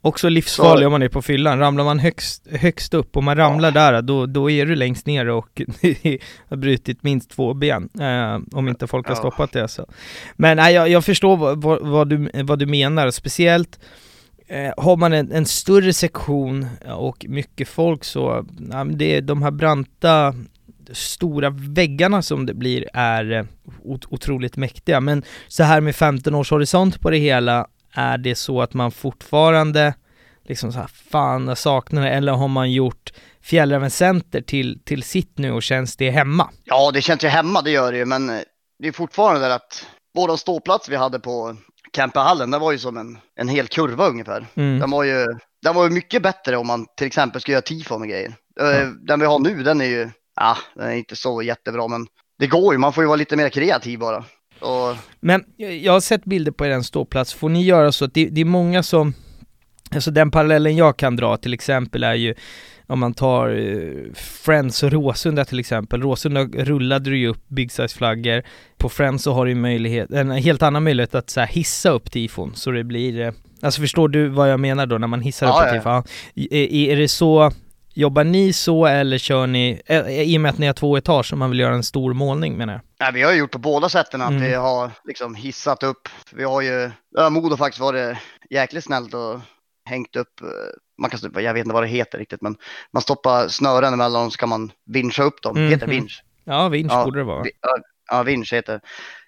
[0.00, 1.58] Också livsfarlig om man är på fyllan.
[1.58, 5.28] Ramlar man högst, högst upp och man ramlar där, då, då är du längst ner
[5.28, 5.62] och
[6.48, 7.88] har brutit minst två ben.
[8.00, 9.18] Eh, om inte folk har Ja.
[9.18, 9.86] stoppat det så.
[10.36, 13.78] Men nej, jag, jag förstår vad, vad, vad, du, vad du menar, speciellt
[14.50, 19.42] Eh, har man en, en, större sektion och mycket folk så, ja, det är de
[19.42, 20.34] här branta
[20.92, 23.44] stora väggarna som det blir är eh,
[24.10, 25.00] otroligt mäktiga.
[25.00, 28.92] Men så här med 15 års horisont på det hela, är det så att man
[28.92, 29.94] fortfarande
[30.44, 35.02] liksom så här, fan jag saknar det, eller har man gjort Fjällräven Center till, till
[35.02, 36.50] sitt nu och känns det hemma?
[36.64, 38.26] Ja, det känns ju hemma, det gör det ju, men
[38.78, 41.56] det är fortfarande där att våra ståplats vi hade på
[41.92, 44.46] Camperhallen, det var ju som en, en hel kurva ungefär.
[44.54, 44.78] Mm.
[44.78, 45.26] Den var ju
[45.62, 48.34] den var ju mycket bättre om man till exempel ska göra tifon och grejer.
[48.60, 49.06] Mm.
[49.06, 52.06] Den vi har nu, den är ju, ja, den är inte så jättebra, men
[52.38, 52.78] det går ju.
[52.78, 54.24] Man får ju vara lite mer kreativ bara.
[54.60, 54.96] Och...
[55.20, 55.44] Men
[55.82, 57.34] jag har sett bilder på er ståplats.
[57.34, 59.14] Får ni göra så att det, det är många som
[59.94, 62.34] Alltså den parallellen jag kan dra till exempel är ju
[62.86, 66.02] om man tar eh, Friends och Råsunda till exempel.
[66.02, 68.42] Råsunda rullade ju upp big size flaggor.
[68.78, 72.52] På Friends så har du möjlighet, en helt annan möjlighet att så hissa upp tifon
[72.54, 75.60] så det blir eh, Alltså förstår du vad jag menar då när man hissar ja,
[75.60, 75.92] upp ett tifon?
[76.34, 76.46] Ja.
[76.50, 77.52] Är, är det så
[77.94, 81.32] Jobbar ni så eller kör ni, äh, i och med att ni har två etage
[81.32, 82.82] och man vill göra en stor målning menar jag?
[83.00, 84.42] Nej, vi har gjort på båda sätten att mm.
[84.42, 86.08] vi har liksom hissat upp.
[86.32, 86.90] Vi har ju,
[87.30, 88.18] Modo faktiskt varit
[88.50, 89.40] jäkligt snällt och
[89.84, 90.48] hängt upp, eh,
[91.00, 92.56] man kan, jag vet inte vad det heter riktigt, men
[92.92, 95.56] man stoppar snören emellan så kan man vincha upp dem.
[95.56, 95.70] Mm.
[95.70, 96.22] Heter det vinch?
[96.44, 97.44] Ja, vinch ja, borde det vara.
[97.60, 97.76] Ja,
[98.10, 98.80] ja, vinch heter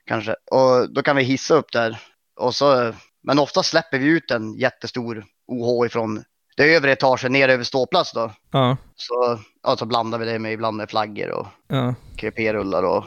[0.07, 0.35] kanske.
[0.51, 1.99] Och då kan vi hissa upp där.
[2.37, 6.25] Och så, men ofta släpper vi ut en jättestor OH ifrån
[6.57, 8.33] det övre etaget ner över ståplats då.
[8.51, 8.77] Ja.
[8.97, 11.95] Så, ja, så blandar vi det med ibland med flaggor och ja.
[12.17, 13.05] krepérullar och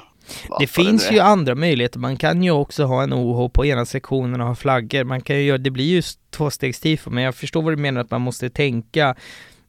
[0.59, 1.99] det finns det ju andra möjligheter.
[1.99, 5.03] Man kan ju också ha en OH på ena sektionen och ha flaggor.
[5.03, 8.11] Man kan ju göra, det blir ju tvåstegstifo, men jag förstår vad du menar att
[8.11, 9.15] man måste tänka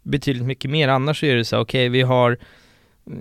[0.03, 0.89] betydligt mycket mer.
[0.89, 2.39] Annars är det så, okej, okay, vi har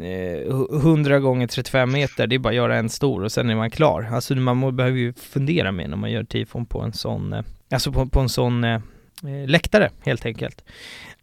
[0.02, 3.56] eh, 100 gånger 35 meter, det är bara att göra en stor och sen är
[3.56, 4.10] man klar.
[4.12, 7.92] Alltså man behöver ju fundera mer när man gör tifon på en sån, eh, alltså
[7.92, 8.80] på, på en sån eh,
[9.24, 10.66] Eh, läktare helt enkelt.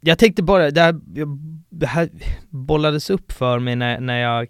[0.01, 1.01] Jag tänkte bara, det här,
[1.71, 2.09] det här
[2.51, 4.49] bollades upp för mig när, när jag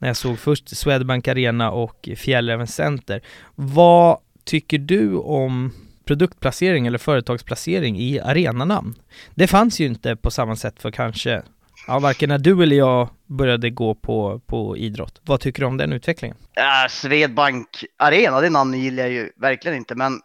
[0.00, 3.20] när jag såg först Swedbank Arena och Fjällräven Center.
[3.54, 5.72] Vad tycker du om
[6.04, 8.94] produktplacering eller företagsplacering i arenanamn?
[9.34, 11.42] Det fanns ju inte på samma sätt för kanske,
[11.86, 15.20] ja varken när du eller jag började gå på, på idrott.
[15.24, 16.36] Vad tycker du om den utvecklingen?
[16.54, 20.20] Ja, Swedbank Arena, det namnet gillar jag ju verkligen inte, men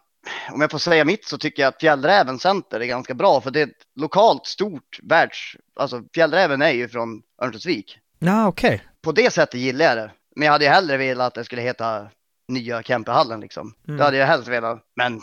[0.52, 3.50] om jag får säga mitt så tycker jag att Fjällräven Center är ganska bra för
[3.50, 7.98] det är ett lokalt stort världs, alltså Fjällräven är ju från Örnsköldsvik.
[8.18, 8.74] Ja, okej.
[8.74, 8.86] Okay.
[9.02, 10.10] På det sättet gillar jag det.
[10.36, 12.08] Men jag hade ju hellre velat att det skulle heta
[12.48, 13.74] nya Kempehallen liksom.
[13.88, 13.98] Mm.
[13.98, 14.82] Det hade jag helst velat.
[14.96, 15.20] Men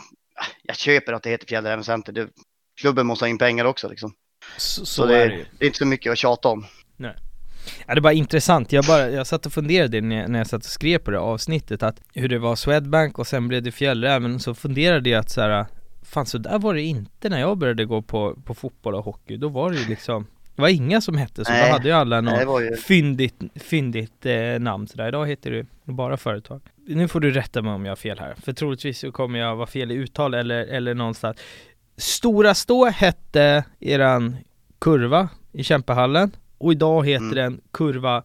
[0.62, 2.12] jag köper att det heter Fjällräven Center.
[2.12, 2.28] Det,
[2.80, 4.14] klubben måste ha in pengar också liksom.
[4.56, 6.66] Så, så, så det, är det, det är inte så mycket att tjata om.
[6.96, 7.16] Nej.
[7.86, 10.46] Ja, det är bara intressant, jag, bara, jag satt och funderade när jag, när jag
[10.46, 13.72] satt och skrev på det avsnittet att hur det var Swedbank och sen blev det
[13.72, 15.66] Fjällräven så funderade jag att så här,
[16.02, 19.36] fan så där var det inte när jag började gå på, på fotboll och hockey,
[19.36, 21.66] då var det ju liksom det var inga som hette så, Nej.
[21.66, 22.76] då hade ju alla något ju...
[22.76, 25.08] fyndigt, fyndigt eh, namn sådär.
[25.08, 26.60] Idag heter det bara företag.
[26.86, 29.56] Nu får du rätta mig om jag har fel här, för troligtvis så kommer jag
[29.56, 31.36] vara fel i uttal eller, eller någonstans.
[31.96, 34.36] Stora Stå hette eran
[34.78, 36.30] kurva i Kämpehallen
[36.64, 37.34] och idag heter mm.
[37.34, 38.22] den kurva,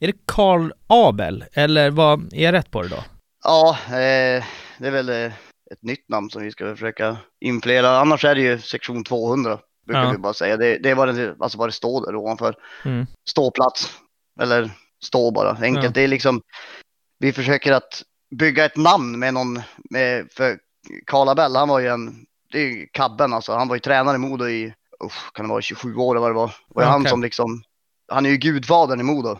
[0.00, 1.44] är det Karl Abel?
[1.52, 3.04] Eller vad, är jag rätt på det då?
[3.44, 4.44] Ja, eh,
[4.78, 5.32] det är väl eh,
[5.72, 7.98] ett nytt namn som vi ska försöka inflera.
[7.98, 10.10] Annars är det ju sektion 200 brukar ja.
[10.10, 10.56] vi bara säga.
[10.56, 12.56] Det, det är vad det, alltså vad det står där ovanför.
[12.84, 13.06] Mm.
[13.28, 13.98] Ståplats.
[14.40, 14.70] Eller
[15.02, 15.84] stå bara, enkelt.
[15.84, 15.90] Ja.
[15.90, 16.42] Det är liksom,
[17.18, 18.02] vi försöker att
[18.38, 20.58] bygga ett namn med någon, med, för
[21.06, 24.16] Karl Abell, han var ju en, det är ju kabben alltså, han var ju tränare
[24.16, 26.54] i Modo i, usch, kan det vara 27 år eller vad det var.
[26.68, 26.88] Och okay.
[26.88, 27.62] han som liksom,
[28.14, 29.38] han är ju gudfadern i Modo.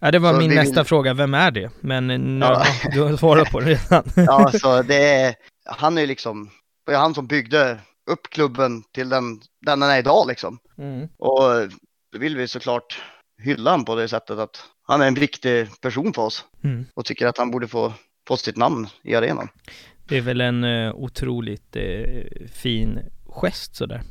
[0.00, 0.84] Ja det var så min nästa vill...
[0.84, 1.70] fråga, vem är det?
[1.80, 2.64] Men nu, ja.
[2.92, 4.04] du har svarat på det redan.
[4.26, 5.34] ja, så det är,
[5.64, 6.50] han är ju liksom,
[6.86, 7.78] det är han som byggde
[8.10, 10.58] upp klubben till den, den den är idag liksom.
[10.78, 11.08] Mm.
[11.18, 11.42] Och
[12.12, 13.02] då vill vi såklart
[13.42, 16.86] hylla honom på det sättet att han är en viktig person för oss mm.
[16.94, 17.92] och tycker att han borde få,
[18.28, 19.48] få sitt namn i arenan.
[20.08, 24.02] Det är väl en uh, otroligt uh, fin gest sådär.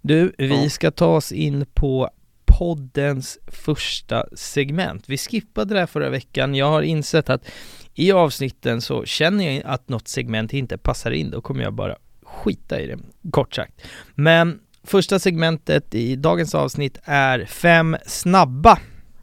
[0.00, 0.70] Du, vi ja.
[0.70, 2.10] ska ta oss in på
[2.58, 5.04] poddens första segment.
[5.06, 6.54] Vi skippade det här förra veckan.
[6.54, 7.48] Jag har insett att
[7.94, 11.30] i avsnitten så känner jag att något segment inte passar in.
[11.30, 12.98] Då kommer jag bara skita i det,
[13.30, 13.72] kort sagt.
[14.14, 18.78] Men första segmentet i dagens avsnitt är fem snabba.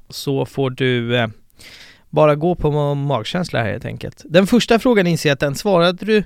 [0.10, 1.28] Så får du eh,
[2.10, 4.22] bara gå på magkänsla här helt enkelt.
[4.26, 6.24] Den första frågan inser jag att den svarade du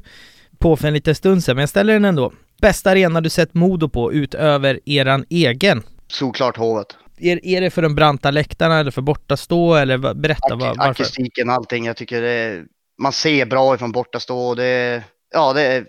[0.58, 2.34] på för en liten stund sedan, men jag ställer den ändå.
[2.62, 5.84] Bästa arena du sett Modo på utöver eran egen?
[6.08, 6.98] Såklart Hovet.
[7.18, 10.92] Är, är det för de branta läktarna eller för bortastå eller berätta Ak varför?
[10.92, 11.86] Akustiken, allting.
[11.86, 12.66] Jag tycker det är,
[13.02, 15.86] man ser bra ifrån bortastå och det, ja det är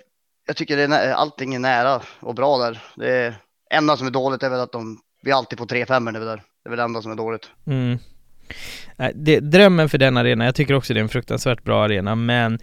[0.49, 2.83] jag tycker det allting är nära och bra där.
[2.97, 3.35] Det
[3.71, 6.31] enda som är dåligt är väl att de, vi alltid får 3-5 när vi är
[6.31, 6.37] där.
[6.37, 7.51] Det är väl det enda som är dåligt.
[7.67, 7.99] Mm.
[9.15, 12.59] Det, drömmen för den arenan, jag tycker också det är en fruktansvärt bra arena, men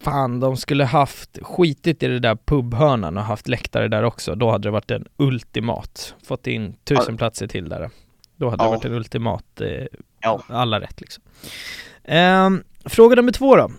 [0.00, 4.34] fan, de skulle haft skitit i det där pubhörnan och haft läktare där också.
[4.34, 6.14] Då hade det varit en ultimat.
[6.24, 7.90] Fått in tusen platser till där.
[8.36, 8.70] Då hade det Ja.
[8.70, 9.86] varit en ultimat, eh,
[10.20, 10.42] Ja.
[10.48, 11.22] alla rätt liksom.
[12.04, 13.70] Ehm, fråga nummer två då.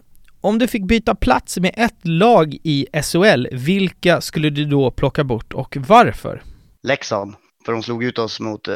[0.42, 5.24] Om du fick byta plats med ett lag i SHL, vilka skulle du då plocka
[5.24, 6.42] bort och varför?
[6.84, 8.74] Leksand, för de slog ut oss mot eh,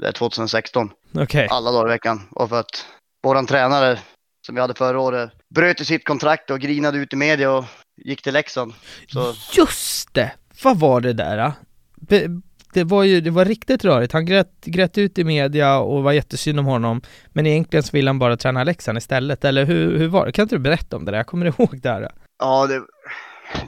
[0.00, 0.90] det är 2016.
[1.14, 1.48] Okej.
[1.50, 2.20] alla dagar i veckan.
[2.30, 2.86] Och för att
[3.24, 3.98] våran tränare
[4.46, 7.64] som vi hade förra året bröt i sitt kontrakt och grinade ut i media och
[8.04, 8.74] gick till Leksand.
[9.08, 10.32] Så Just det!
[10.62, 11.38] Vad var det där?
[11.38, 11.52] ah?
[11.96, 12.26] Be-
[12.72, 14.12] Det var ju, det var riktigt rörigt.
[14.12, 17.02] Han grät, grät ut i media och var jättesynd om honom.
[17.28, 20.32] Men egentligen så ville han bara träna Leksand istället, eller hur, hur var det?
[20.32, 21.18] Kan inte du berätta om det där?
[21.18, 22.12] Jag kommer ihåg det här.
[22.38, 22.82] ja, det,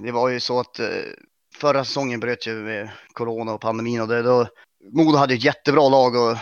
[0.02, 0.86] det var ju så att eh,
[1.60, 4.46] förra säsongen bröt ju med corona och pandemin och det då.
[4.92, 6.36] Modo hade ett jättebra lag och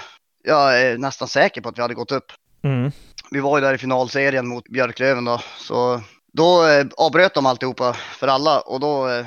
[0.44, 2.24] jag är nästan säker på att vi hade gått upp.
[2.62, 2.92] Mm.
[3.30, 6.00] Vi var ju där i finalserien mot Björklöven då, så
[6.32, 9.26] då eh, avbröt de alltihopa för alla och då eh,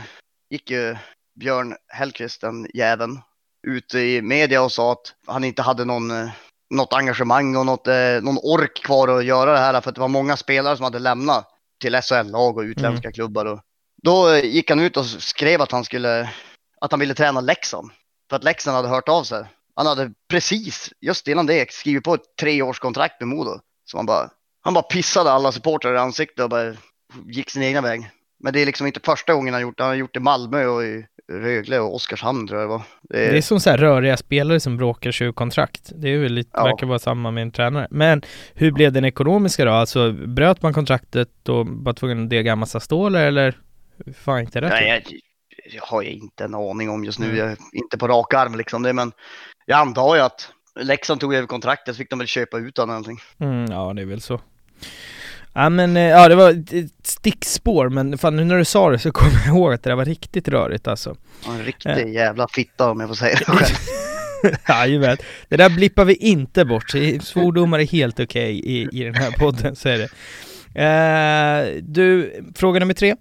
[0.50, 0.96] gick ju
[1.40, 3.20] Björn Hellkvist, den jäveln,
[3.68, 6.30] ut i media och sa att han inte hade någon, eh,
[6.70, 10.02] något engagemang och något, eh, någon ork kvar att göra det här för att det
[10.02, 11.48] var många spelare som hade lämnat
[11.82, 13.46] till SHL-lag och utländska klubbar.
[13.46, 13.60] Och
[14.04, 16.30] då eh, gick han ut och skrev att han skulle,
[16.82, 17.92] att han ville träna Leksand.
[18.30, 19.46] För att Leksand hade hört av sig.
[19.76, 23.60] Han hade precis, just innan det, skrivit på ett treårskontrakt med Modo.
[23.92, 24.30] Så han bara,
[24.62, 26.74] han bara pissade alla supportrar i ansiktet och bara
[27.26, 28.10] gick sin egna väg.
[28.44, 29.84] Men det är liksom inte första gången han gjort det.
[29.84, 32.82] Han har gjort det i Malmö och i Rögle och Oskarshamn tror jag det var.
[33.10, 35.92] Det är, Det är som så här röriga spelare som bråkar sig ur kontrakt.
[35.96, 36.64] Det är väl lite, Ja.
[36.64, 37.88] verkar vara samma med en tränare.
[37.92, 38.22] Men
[38.54, 39.72] hur blev den ekonomiska då?
[39.72, 43.58] Alltså bröt man kontraktet och var tvungen att dega massa stålar eller?
[44.16, 44.70] Fan inte rätt.
[44.70, 45.20] Nej, jag,
[45.74, 47.26] jag har ju inte en aning om just nu.
[47.26, 47.38] Mm.
[47.38, 49.12] Jag är inte på rak arm liksom det, men
[49.66, 50.50] jag antar ju att
[50.82, 53.20] Leksand tog över kontraktet så fick de väl köpa ut honom eller någonting.
[53.40, 54.42] Mm, ja det är väl så.
[55.54, 59.00] Ja men, eh, ja det var ett stickspår men fan nu när du sa det
[59.00, 61.16] så kommer jag ihåg att det där var riktigt rörigt alltså.
[61.48, 62.00] Är En riktig Ja.
[62.00, 63.76] jävla fitta om jag får säga det själv.
[64.68, 65.18] Jajamän.
[65.50, 66.90] Det där blippar vi inte bort,
[67.22, 70.10] svordomar är helt okej i, i den här podden, så är det.
[70.76, 73.16] Eh, du, fråga nummer tre.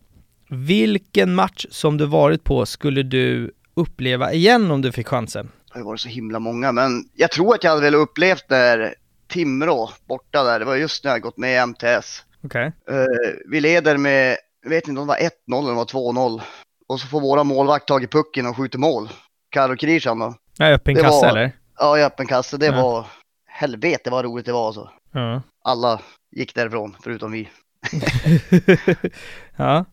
[0.50, 5.48] Vilken match som du varit på skulle du uppleva igen om du fick chansen?
[5.78, 8.44] Det har ju varit så himla många, men jag tror att jag hade väl upplevt
[8.50, 8.94] när
[9.28, 12.24] Timrå borta där, det var just när jag gått med i MTS.
[12.44, 12.72] Okej.
[12.90, 13.04] Eh,
[13.50, 16.40] vi leder med, jag vet inte om det var 1-0 eller om det var 2-0.
[16.88, 19.08] Och så får våra målvakt tag i pucken och skjuter mål.
[19.50, 20.34] Karo Krishan då.
[20.58, 21.52] Ja, öppen Det var- eller?
[21.78, 22.56] Ja, i öppen kasse.
[22.56, 22.82] Det Ja.
[22.82, 23.06] var,
[23.46, 24.90] helvete vad roligt det var alltså.
[25.12, 25.42] Ja.
[25.64, 26.00] Alla
[26.36, 27.48] gick därifrån, förutom vi.
[29.56, 29.84] ja.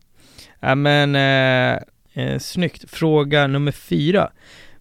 [0.60, 1.82] ja men, eh,
[2.24, 2.90] eh, snyggt.
[2.90, 4.30] Fråga nummer fyra.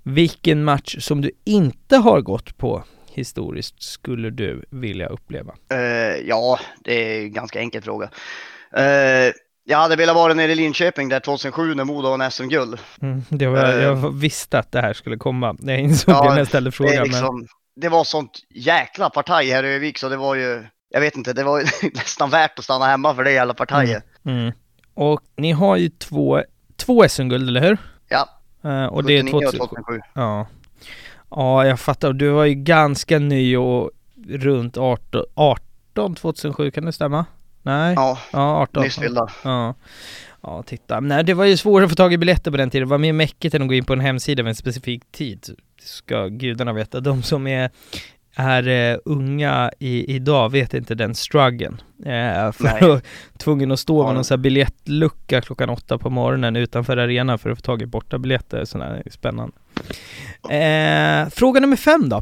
[0.07, 5.53] Vilken match som du inte har gått på historiskt skulle du vilja uppleva?
[5.71, 5.77] Eh,
[6.27, 8.09] ja, det är en ganska enkel fråga.
[8.77, 9.33] Eh,
[9.67, 12.79] jag hade velat vara nere i Linköping där 2007 när Modo vann SM-guld.
[13.01, 13.83] Mm, det var, Eh.
[13.83, 15.55] jag visste att det här skulle komma.
[15.59, 16.93] Jag insåg Ja, det när jag ställde Det, frågan.
[16.93, 17.47] är liksom,
[17.81, 21.33] det var sånt jäkla partaj här i Övik så det var ju, jag vet inte,
[21.33, 21.63] det var
[21.95, 24.03] nästan värt att stanna hemma för det jävla partiet.
[24.21, 24.53] men, mm.
[24.93, 26.43] Och ni har ju två,
[26.77, 27.77] två SM-guld, eller hur?
[28.65, 29.57] Eh, och det är 79 och 2007.
[29.57, 29.99] 2007.
[30.13, 30.47] Ja.
[31.29, 32.13] Ja, jag fattar.
[32.13, 33.91] Du var ju ganska ny och
[34.29, 37.25] runt 18, 18 2007, kan det stämma?
[37.61, 37.93] Nej?
[37.95, 38.83] Ja, Ja, 18.
[38.83, 39.27] nyss fyllda.
[39.43, 39.73] Ja.
[40.41, 40.99] Ja, titta.
[40.99, 42.87] Nej, det var ju svårare att få tag i biljetter på den tiden.
[42.87, 45.49] Det var mer mäckigt än att gå in på en hemsida vid en specifik tid.
[45.81, 46.99] Ska gudarna veta.
[46.99, 47.69] De som är,
[48.35, 51.81] är eh, unga i, idag vet inte den struggeln.
[52.05, 53.05] Eh, för att
[53.37, 54.05] tvungen att stå Ja.
[54.05, 57.81] med någon sån här biljettlucka klockan åtta på morgonen utanför arenan för att få tag
[57.81, 58.65] i bortabiljetter.
[58.65, 59.55] Sådär det är spännande.
[60.49, 62.21] Eh, fråga nummer fem då.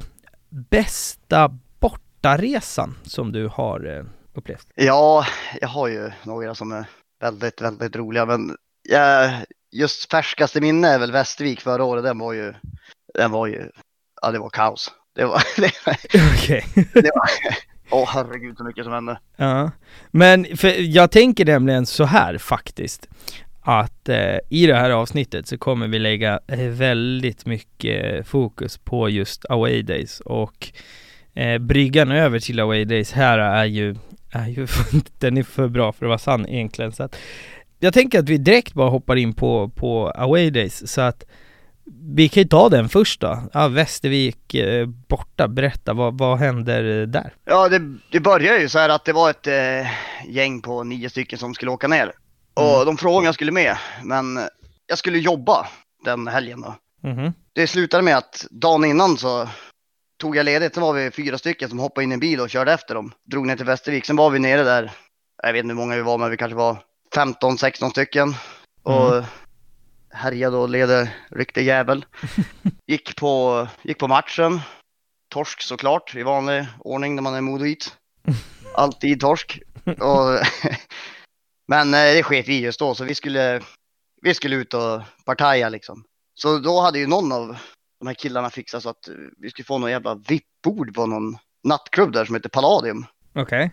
[0.50, 4.68] Bästa bortaresan som du har eh, upplevt?
[4.76, 5.26] Ja,
[5.62, 6.86] jag har ju några som är
[7.22, 8.56] väldigt, väldigt roliga, men
[8.90, 9.32] jag,
[9.72, 12.04] just färskaste minne är väl Västervik förra året.
[12.04, 12.54] Den var ju,
[13.14, 13.70] den var ju,
[14.22, 14.92] ja det var kaos.
[15.16, 15.96] Det var, det var,
[16.34, 16.66] Okej.
[17.90, 19.20] åh herregud så mycket som hände.
[19.36, 19.72] Ja,
[20.12, 23.08] men för jag tänker nämligen så här faktiskt
[23.62, 29.10] att eh, i det här avsnittet så kommer vi lägga eh, väldigt mycket fokus på
[29.10, 30.72] just away days och
[31.34, 33.96] eh, bryggan över till away days här är ju,
[34.32, 34.68] är ju
[35.20, 37.16] den är för bra för att vara sann egentligen så att
[37.80, 41.26] jag tänker att vi direkt bara hoppar in på, på away days så att
[42.16, 43.44] vi kan ju ta den först då.
[43.54, 47.34] Ja, Västervik eh, borta, berätta vad, vad händer där?
[47.46, 49.88] Ja, det, det började ju så här att det var ett eh,
[50.28, 52.12] gäng på nio stycken som skulle åka ner.
[52.54, 54.40] Och de frågade om jag skulle med, men
[54.88, 55.68] jag skulle jobba
[56.06, 56.76] den helgen då.
[57.10, 57.34] Mhm.
[57.54, 59.48] Det slutade med att dagen innan så
[60.22, 60.74] tog jag ledigt.
[60.74, 63.12] Sen var vi fyra stycken som hoppade in i en bil och körde efter dem.
[63.32, 64.06] Drog ner till Västervik.
[64.06, 64.92] Sen var vi nere där,
[65.44, 66.78] jag vet inte hur många vi var, men vi kanske var
[67.16, 68.36] 15-16 stycken.
[68.84, 69.24] Och
[70.14, 72.06] härjade och led riktig jävel.
[72.88, 74.60] Gick på, gick på matchen.
[75.30, 77.98] Torsk såklart, i vanlig ordning när man är modoit.
[78.76, 79.62] Alltid torsk.
[79.86, 80.40] Och,
[81.68, 83.62] men eh, det sket vi just då, så vi skulle,
[84.22, 86.04] vi skulle ut och partaja liksom.
[86.34, 87.58] Så då hade ju någon av
[88.00, 91.38] de här killarna fixat så att eh, vi skulle få någon jävla VIP-bord på någon
[91.64, 93.06] nattklubb där som heter Palladium.
[93.36, 93.72] Okej.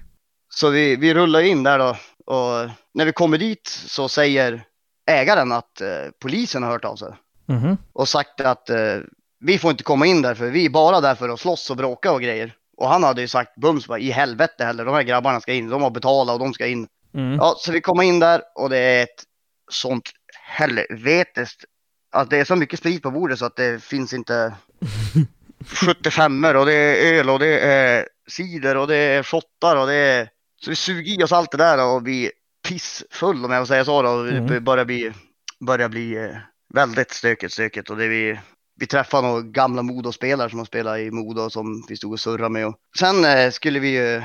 [0.49, 4.65] Så vi, vi rullar in där då och när vi kommer dit så säger
[5.11, 5.89] ägaren att eh,
[6.23, 7.13] polisen har hört av sig
[7.47, 7.77] Mhm.
[7.93, 8.97] och sagt att eh,
[9.41, 11.77] vi får inte komma in där för vi är bara där för att slåss och
[11.77, 12.55] bråka och grejer.
[12.77, 15.69] Och han hade ju sagt bums bara i helvete heller, de här grabbarna ska in,
[15.69, 16.89] de har betalat och de ska in.
[17.15, 17.35] Mm.
[17.35, 19.25] Ja, så vi kommer in där och det är ett
[19.71, 20.11] sånt
[20.49, 21.51] helvetes,
[22.13, 24.55] att det är så mycket sprit på bordet så att det finns inte
[25.67, 29.95] 75 och det är öl och det är cider och det är shottar och det
[29.95, 30.29] är...
[30.65, 32.31] Så vi suger i oss allt det där och vi
[32.69, 34.09] pissfull om jag får säga så då.
[34.09, 34.47] Mm.
[34.47, 35.13] Det börjar bli,
[35.61, 36.37] börjar bli eh,
[36.75, 38.41] väldigt stökigt, stökigt och det vi...
[38.81, 42.49] Vi träffade några gamla Modo-spelare som har spelat i Modo som vi stod och surrade
[42.49, 42.67] med.
[42.67, 44.23] Och sen eh, skulle vi ju,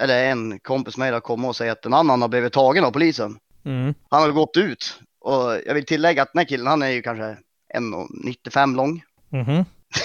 [0.00, 2.90] eller en kompis med mig komma och säga att en annan har blivit tagen av
[2.90, 3.38] polisen.
[3.64, 3.94] Mm.
[4.10, 7.02] Han har gått ut och jag vill tillägga att den här killen han är ju
[7.02, 7.36] kanske
[7.74, 9.02] 1,95 lång.
[9.28, 9.64] Mhm.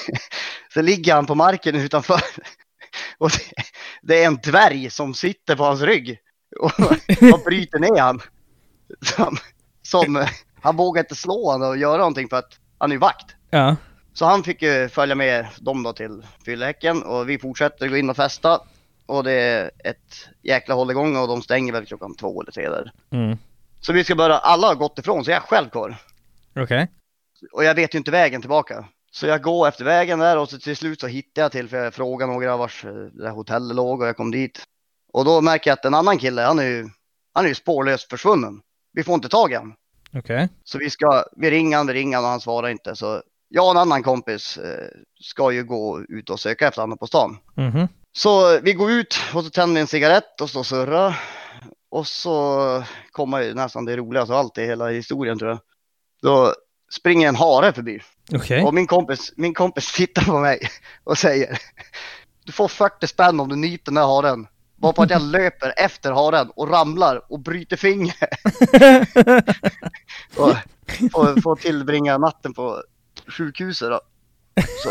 [0.73, 2.21] Så ligger han på marken utanför
[3.17, 3.63] och det,
[4.01, 6.19] det är en dvärg som sitter på hans rygg
[6.59, 6.71] och,
[7.33, 8.21] och bryter ner han.
[9.01, 9.37] Som,
[9.81, 10.25] som,
[10.61, 13.35] han vågar inte slå honom och göra någonting för att han är vakt.
[13.49, 13.75] Ja.
[14.13, 18.09] Så han fick ju följa med dem då till fyllehäcken och vi fortsätter gå in
[18.09, 18.59] och festa.
[19.05, 22.91] Och det är ett jäkla hålligång och de stänger väl klockan två eller tre där.
[23.11, 23.37] Mm.
[23.81, 25.97] Så vi ska börja, alla har gått ifrån så jag är själv kvar.
[26.55, 26.91] Okej.
[27.51, 28.85] Och jag vet ju inte vägen tillbaka.
[29.11, 31.77] Så jag går efter vägen där och så till slut så hittar jag till för
[31.77, 34.63] jag frågade några vars eh, hotellet låg och jag kom dit.
[35.15, 36.89] Och då märker jag att en annan kille, han är ju,
[37.33, 38.61] han är ju spårlöst försvunnen.
[38.93, 39.75] Vi får inte tag i honom.
[40.13, 40.49] Okej.
[40.63, 42.95] Så vi ska, vi ringer han, vi ringer han och han svarar inte.
[42.95, 44.87] Så jag och en annan kompis eh,
[45.21, 47.37] ska ju gå ut och söka efter honom på stan.
[47.55, 47.87] Mhm.
[48.17, 51.23] Så vi går ut och så tänder vi en cigarett och och surrar.
[51.91, 55.59] Och så kommer ju nästan det roligaste av allt i hela historien tror jag.
[56.21, 56.53] Då
[56.93, 57.99] springer en hare förbi.
[58.33, 58.63] Okej.
[58.63, 60.59] Och min kompis, min kompis tittar på mig
[61.03, 61.61] och säger
[62.45, 64.47] Du får 40 spänn om du nyper den här haren.
[64.93, 68.15] För att jag löper efter haren och ramlar och bryter finger.
[70.35, 70.53] och
[71.11, 72.83] får, får tillbringa natten på
[73.27, 73.99] sjukhuset då.
[74.83, 74.89] Så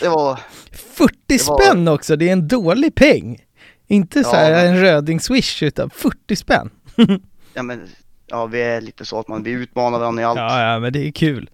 [0.00, 0.40] det var,
[0.72, 3.44] 40 Det var- spänn också, det är en dålig peng.
[3.86, 6.70] Inte så Ja, här men- en röding swish utan 40 spänn.
[7.54, 7.88] ja men,
[8.26, 10.38] ja vi är lite så att man, vi utmanar varandra i allt.
[10.38, 11.50] Ja, ja, men det är kul.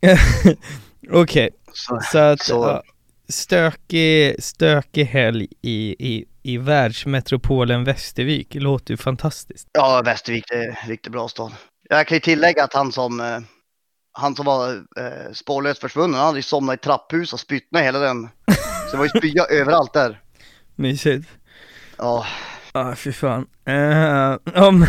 [1.12, 2.82] Okej, Så, så att Så- ja,
[3.28, 9.68] stökig, stökig helg i, i, i världsmetropolen Västervik, låter ju fantastiskt.
[9.72, 11.52] ja, Västervik det är en riktigt bra stad.
[11.88, 13.38] Jag kan ju tillägga att han som, eh,
[14.12, 17.82] han som var eh, spårlöst försvunnen, han hade ju somnat i trapphus och spytt ner
[17.82, 18.28] hela den.
[18.90, 20.20] Så det var ju spya överallt där.
[20.76, 21.28] Mysigt.
[21.98, 22.26] Ja,
[22.74, 23.46] Ja, fy fan.
[23.68, 24.36] Uh,
[24.72, 24.86] men,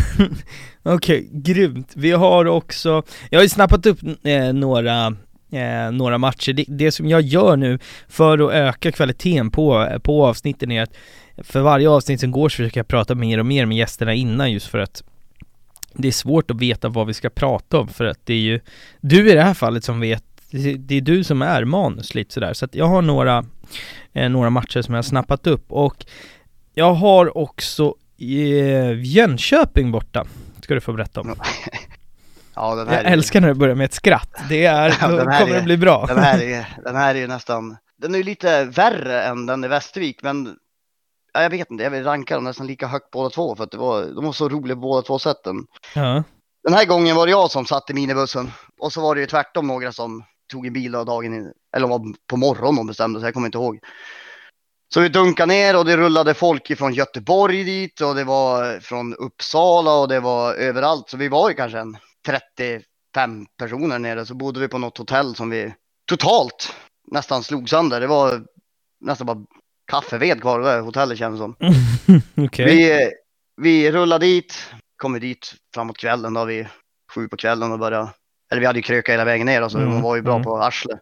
[0.96, 1.92] Okej, grymt.
[1.96, 5.06] Vi har också, jag har ju snappat upp eh, några,
[5.52, 6.54] eh, några matcher.
[6.54, 10.94] Det, det som jag gör nu för att öka kvaliteten på, på avsnitten är att
[11.38, 14.52] för varje avsnitt som går så försöker jag prata mer och mer med gästerna innan
[14.52, 15.04] just för att
[15.94, 18.60] det är svårt att veta vad vi ska prata om för att det är ju
[19.02, 20.24] du i det här fallet som vet
[20.78, 23.46] det är du som är manus lite sådär så att jag har några,
[24.14, 26.06] eh, några matcher som jag har snappat upp och
[26.74, 30.26] jag har också eh, Jönköping borta,
[30.62, 31.36] ska du få berätta om.
[32.56, 35.18] ja den här, Jag älskar när det börjar med ett skratt, det är, Ja, då
[35.18, 36.06] kommer är- det bli bra.
[36.06, 39.68] Den här, är, den här är ju nästan, den är lite värre än den i
[39.68, 40.56] Västervik, men
[41.42, 43.78] jag vet inte, jag vill ranka dem nästan lika högt båda två för att det
[43.78, 45.56] var, de var så roliga på båda två sätten.
[45.96, 46.24] Ja,
[46.64, 49.28] Den här gången var det jag som satt i minibussen och så var det ju
[49.28, 53.20] tvärtom några som tog en bil då dagen in, eller var på morgonen de bestämde
[53.20, 53.80] sig, jag kommer inte ihåg.
[54.94, 59.16] Så vi dunkade ner och det rullade folk från Göteborg dit och det var från
[59.16, 61.10] Uppsala och det var överallt.
[61.10, 65.36] Så vi var ju kanske en 35 personer nere så bodde vi på något hotell
[65.36, 65.74] som vi
[66.06, 66.76] totalt
[67.12, 68.02] nästan slog sönder.
[68.02, 68.46] Det var
[69.00, 69.46] nästan bara
[69.92, 71.56] kaffeved kvar det där hotellet kändes som.
[72.46, 72.66] okej.
[72.66, 73.12] Vi,
[73.62, 76.68] vi rullade dit, kom dit framåt kvällen då, vi
[77.16, 78.10] sju på kvällen och började,
[78.52, 80.44] eller vi hade ju kröka hela vägen ner så Mm, man var ju bra mm.
[80.44, 81.00] på arslet.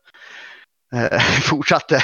[0.93, 2.03] Eh, fortsatte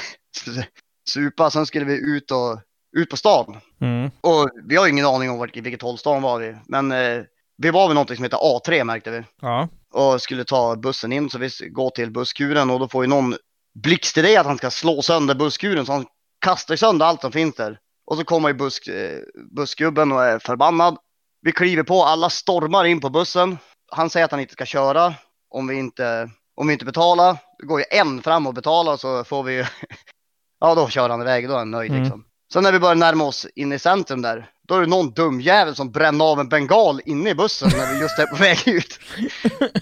[1.09, 2.61] supa, sen skulle vi ut och
[2.97, 3.57] ut på stan.
[3.81, 4.11] Mm.
[4.21, 7.23] Och vi har ju ingen aning om vart, vilket håll stan var i, men eh,
[7.57, 9.23] vi var vid någonting som heter A3 märkte vi.
[9.41, 9.69] Ja.
[9.93, 13.35] Och skulle ta bussen in så vi går till busskuren och då får ju någon
[13.79, 16.05] blixtidé att han ska slå sönder busskuren så han
[16.39, 17.79] kastar sönder allt som finns där.
[18.11, 19.19] Och så kommer ju buss, eh,
[19.55, 20.97] bussgubben och är förbannad.
[21.41, 23.57] Vi kliver på, alla stormar in på bussen.
[23.91, 25.13] Han säger att han inte ska köra
[25.49, 27.37] om vi inte, om vi inte betalar.
[27.59, 29.65] Då går ju en fram och betalar så får vi
[30.59, 32.03] Ja, då kör han iväg, då är han nöjd Mm.
[32.03, 32.23] liksom.
[32.53, 35.41] Sen när vi börjar närma oss in i centrum där, då är det någon dum
[35.41, 38.67] jävel som bränner av en bengal inne i bussen när vi just är på väg
[38.67, 38.99] ut.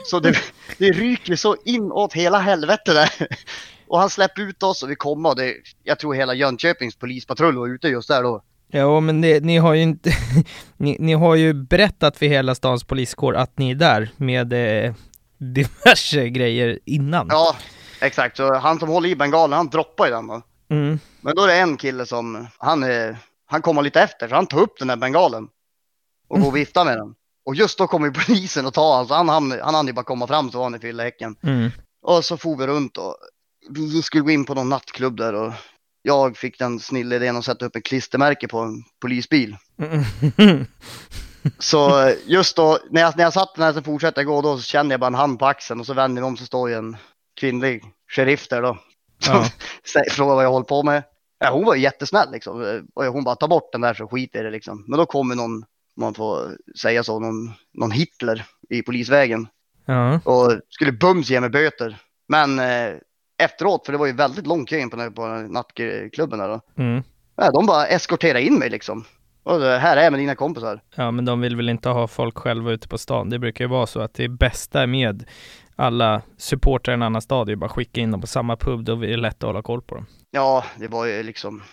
[0.06, 0.38] Så det,
[0.78, 3.28] det ryker så inåt hela helvete där.
[3.88, 7.58] Och han släpper ut oss och vi kommer och det, jag tror hela Jönköpings polispatrull
[7.58, 8.42] var ute just där då.
[8.68, 10.12] Ja, men det, ni har ju inte...
[10.78, 14.94] ni, ni har ju berättat för hela stans poliskår att ni är där med eh,
[15.38, 17.28] diverse grejer innan.
[17.30, 17.56] Ja,
[18.02, 18.38] exakt.
[18.38, 20.42] Så han som håller i bengalen, han droppar ju den då.
[20.70, 21.00] Mm.
[21.22, 24.48] Men då är det en kille som, han, är, han kommer lite efter, så han
[24.48, 25.48] tar upp den där bengalen
[26.28, 27.16] och går och viftar med den.
[27.46, 30.06] Och just då kommer polisen och tar honom, så han, han, han hann ju bara
[30.06, 31.36] komma fram så var han i fyllehäcken.
[31.44, 31.72] Mm.
[32.02, 33.16] Och så for vi runt och
[33.70, 35.54] vi skulle gå in på någon nattklubb där och
[36.02, 39.58] jag fick den snilla idén att sätta upp en klistermärke på en polisbil.
[40.38, 40.66] Mm.
[41.60, 44.94] Så just då, när jag, när jag satt där så fortsatte jag gå, då kände
[44.94, 46.98] jag bara en hand på axeln och så vände jag om så står ju en
[47.40, 48.78] kvinnlig sheriff där då.
[49.28, 49.46] Ja.
[50.12, 51.04] frågar vad jag håller på med.
[51.40, 52.84] Ja, hon var ju jättesnäll liksom.
[52.96, 54.86] Och hon bara tar bort den där så skiter det liksom.
[54.88, 59.48] Men då kommer någon, man får säga så, någon, någon Hitler i polisvägen
[59.86, 60.20] ja.
[60.24, 61.98] och skulle bums ge mig böter.
[62.28, 62.94] Men eh,
[63.38, 66.62] efteråt, för det var ju väldigt lång kö in på, på nattklubben där då.
[66.84, 67.04] Mm.
[67.36, 69.06] Ja, de bara eskorterade in mig liksom.
[69.44, 70.82] Och det, här är jag med dina kompisar.
[70.96, 73.30] Ja, men de vill väl inte ha folk själva ute på stan.
[73.30, 75.26] Det brukar ju vara så att det bästa med
[75.76, 78.84] alla supportrar i en annan stad är ju bara skicka in dem på samma pub,
[78.84, 80.06] då är det lätt att hålla koll på dem.
[80.32, 81.64] Ja, det var ju liksom.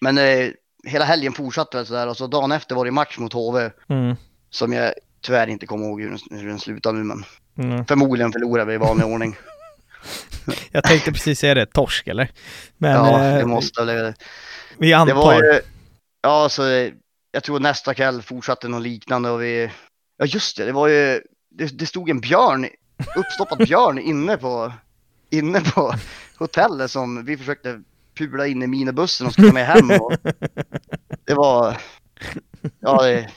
[0.00, 0.48] Men eh,
[0.86, 4.16] hela helgen fortsatte väl sådär och så dagen efter var det match mot HV Mm.
[4.50, 7.24] som jag tyvärr inte kommer ihåg hur den, hur den slutade nu men
[7.58, 7.84] Mm.
[7.86, 9.36] förmodligen förlorade vi i vanlig ordning.
[10.72, 12.30] Jag tänkte precis säga det, torsk eller?
[12.78, 14.14] Men ja, eh, det måste väl.
[14.78, 15.14] vi Det antar.
[15.14, 15.60] var ju,
[16.22, 16.92] ja så eh,
[17.32, 19.70] jag tror nästa kväll fortsatte något liknande och vi,
[20.18, 21.20] ja just det, det var ju,
[21.50, 22.66] det, det stod en björn,
[23.16, 24.72] uppstoppad björn inne på,
[25.30, 25.94] inne på
[26.38, 27.82] hotellet som vi försökte
[28.18, 30.12] pula in i minibussen och skulle med hem och
[31.24, 31.76] det var,
[32.80, 33.28] ja det,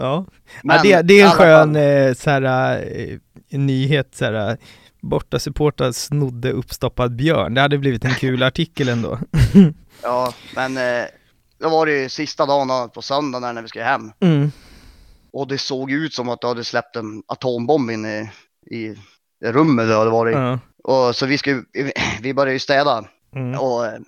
[0.00, 0.26] Ja,
[0.62, 1.76] men ja det, det är en skön fall-
[2.08, 3.18] eh, så här,
[3.50, 4.56] eh, nyhet så här.
[5.00, 7.54] Borta supportrar snodde uppstoppad björn.
[7.54, 9.18] Det hade blivit en kul artikel ändå.
[10.02, 11.06] Ja, men eh,
[11.58, 14.12] då var det ju sista dagen på söndagen när vi skulle hem.
[14.20, 14.52] Mm.
[15.32, 18.30] Och det såg ut som att det hade släppt en atombomb in i,
[18.70, 18.96] i
[19.44, 20.26] rummet där det var.
[20.26, 20.58] Ja.
[20.84, 21.62] Och så vi, skulle,
[22.20, 23.04] vi började ju städa.
[23.34, 23.60] Mm.
[23.60, 23.98] Och eh,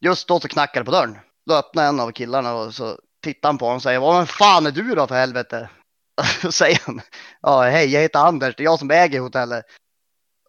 [0.00, 1.18] just då så knackade det på dörren.
[1.46, 4.66] Då öppnade en av killarna och så tittar han på honom och säger Vad fan
[4.66, 5.68] är du då för helvete?
[6.44, 7.00] Och säger han
[7.40, 9.64] Ja hej jag heter Anders, det är jag som äger hotellet.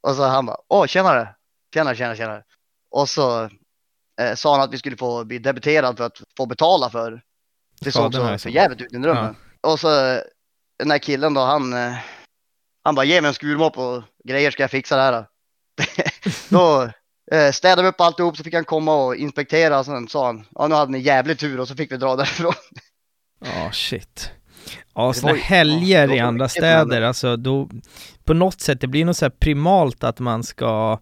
[0.01, 1.35] Och så han bara Åh tjenare,
[1.73, 2.43] tjenare tjenare tjenare.
[2.91, 3.49] Och så
[4.21, 7.21] eh, sa han att vi skulle få bli debiterad för att få betala för
[7.81, 9.35] det såg så för jävligt ut i rummet.
[9.61, 10.21] Och så
[10.79, 11.95] den här killen då han eh,
[12.83, 15.27] han bara ge mig en skurmopp och grejer ska jag fixa det här.
[16.49, 16.91] då
[17.31, 20.47] eh, städade vi upp alltihop så fick han komma och inspektera och sen sa han
[20.51, 22.53] ja nu hade ni jävligt tur och så fick vi dra därifrån.
[23.39, 24.31] Ja, shit.
[24.95, 27.69] Ja, sådana helger ja, i andra städer, alltså då,
[28.23, 30.99] på något sätt, det blir nog så primalt att man ska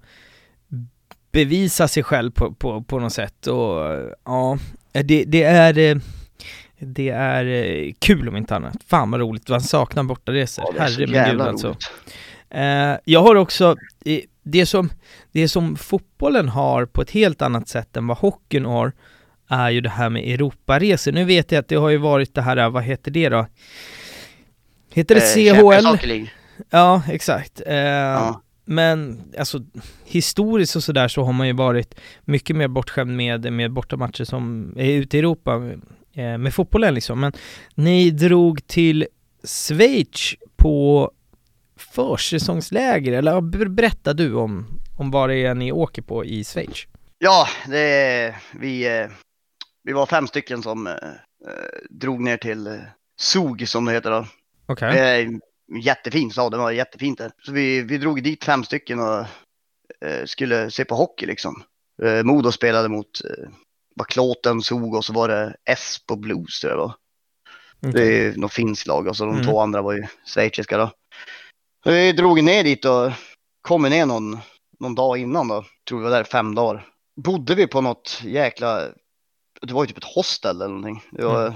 [1.32, 3.80] bevisa sig själv på, på, på något sätt och
[4.26, 4.58] ja,
[4.92, 6.02] det, det är
[6.80, 8.76] det är kul om inte annat.
[8.88, 10.66] Fan vad roligt, man saknar bortaresor.
[10.76, 11.68] Ja, Herre min gud alltså.
[11.68, 11.92] roligt.
[12.50, 13.76] Eh, jag har också,
[14.44, 14.90] det som,
[15.32, 18.94] det som fotbollen har på ett helt annat sätt än vad hockeyn har,
[19.50, 21.12] är ju det här med Europaresor.
[21.12, 23.48] Nu vet jag att det har ju varit det här, eh, vad heter det då?
[24.94, 25.86] Heter det Eh, CHL?
[26.70, 27.62] Ja, exakt.
[27.66, 28.42] Eh, Ja.
[28.66, 29.60] Men alltså
[30.06, 34.74] historiskt och sådär så har man ju varit mycket mer bortskämd med, med bortamatcher som
[34.78, 35.72] är ute i Europa
[36.14, 37.20] eh, med fotbollen liksom.
[37.20, 37.32] Men
[37.76, 39.08] ni drog till
[39.44, 41.12] Schweiz på
[41.78, 44.66] försäsongsläger, eller ber- berätta du om,
[44.98, 46.88] om vad det är ni åker på i Schweiz.
[47.20, 49.08] Ja, det är, vi, eh,
[49.84, 52.80] vi var fem stycken som eh, eh, drog ner till eh,
[53.20, 54.26] Zug som det heter då.
[54.66, 54.94] Okej.
[54.94, 55.42] Det är en
[55.82, 57.32] jättefin stad, det var jättefint där.
[57.46, 59.20] Så vi, vi drog dit fem stycken och
[60.06, 61.64] eh, skulle se på hockey liksom.
[62.04, 63.50] Eh, Modo spelade mot eh,
[63.96, 66.96] var Klåten, Zug och så var det Espo Blues tror jag det var.
[67.94, 69.46] Det är något finskt lag och så de Mm.
[69.46, 70.92] två andra var ju schweiziska då.
[71.84, 73.12] Så vi drog ner dit och
[73.62, 74.38] kom ner någon,
[74.80, 75.66] någon dag innan då.
[75.90, 76.86] Tror vi var där fem dagar.
[77.22, 78.88] Bodde vi på något jäkla,
[79.62, 81.04] det var ju typ ett hostel eller någonting.
[81.12, 81.54] Det var, Mm.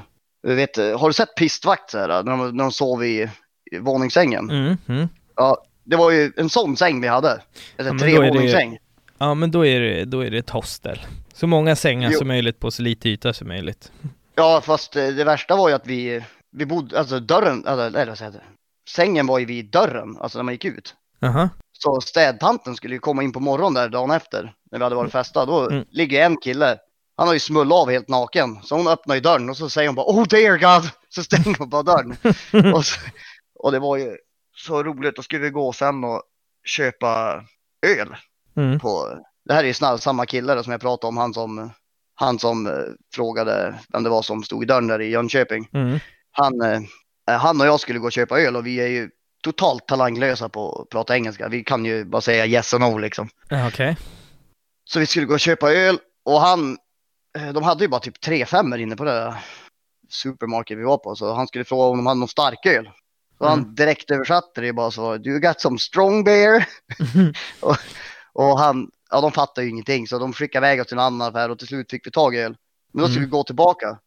[0.47, 3.29] Du vet, har du sett pistvakt så här, när de, när de sov i,
[3.71, 4.49] i våningssängen?
[4.49, 5.07] Mm, mm.
[5.35, 7.41] Ja, det var ju en sån säng vi hade.
[7.77, 8.77] Ja, är det- trevåningssäng.
[9.17, 10.99] Ja men då är det, då är det ett hostel.
[11.33, 12.17] Så många sängar Jo.
[12.19, 13.91] som möjligt på så lite yta som möjligt.
[14.35, 18.05] Ja, fast eh, det värsta var ju att vi, vi bodde, alltså dörren, eller, eller
[18.05, 18.41] vad säger jag?
[18.89, 20.95] Sängen var ju vid dörren, alltså när man gick ut.
[21.21, 21.49] Aha.
[21.71, 25.11] Så städtanten skulle ju komma in på morgonen där dagen efter, när vi hade varit
[25.11, 25.45] festa.
[25.45, 25.85] Då Mm.
[25.89, 26.77] ligger en kille,
[27.18, 28.64] han har ju smullat av helt naken.
[28.64, 30.89] Så hon öppnar ju dörren och så säger hon bara Oh dear God!
[31.09, 32.16] Så stänger hon bara dörren.
[32.74, 32.99] och, så,
[33.59, 34.18] och det var ju
[34.55, 36.24] så roligt, då skulle vi gå sen och
[36.64, 37.43] köpa
[37.86, 38.16] öl.
[38.57, 38.80] Mm.
[38.80, 41.72] På, det här är ju snarare samma kille som jag pratade om, han som,
[42.16, 42.74] han som eh,
[43.16, 45.70] frågade vem det var som stod i dörren där i Jönköping.
[45.74, 45.99] Mm.
[46.32, 46.82] Han, eh,
[47.39, 49.09] han och jag skulle gå och köpa öl och vi är ju
[49.43, 51.47] totalt talanglösa på att prata engelska.
[51.49, 53.30] Vi kan ju bara säga yes och no liksom.
[53.68, 53.97] Okej.
[54.84, 56.78] Så vi skulle gå och köpa öl och han,
[57.53, 59.36] de hade ju bara typ tre femmer inne på det
[60.09, 61.15] supermarket vi var på.
[61.15, 62.89] Så han skulle fråga om de hade någon starköl.
[63.38, 66.67] Så han direkt översatte det bara så, you got some strong beer?
[67.59, 67.75] och,
[68.34, 71.27] och han, ja de fattade ju ingenting så de skickade iväg oss till en annan
[71.29, 72.55] affär och till slut fick vi tag i öl.
[72.93, 73.29] Men då skulle Mm.
[73.29, 73.97] vi gå tillbaka.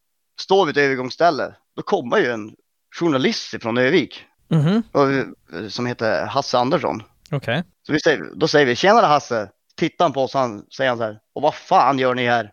[0.40, 2.54] Står vi ett övergångsställe, då kommer ju en
[2.98, 4.82] journalist från Övik Mhm.
[4.92, 7.02] och, eh, som heter Hasse Andersson.
[7.30, 7.64] Okej.
[7.86, 9.50] Så vi säger, då säger vi tjenare Hasse.
[9.76, 11.18] Tittar han på oss han säger han så här.
[11.34, 12.50] Och vad fan gör ni här?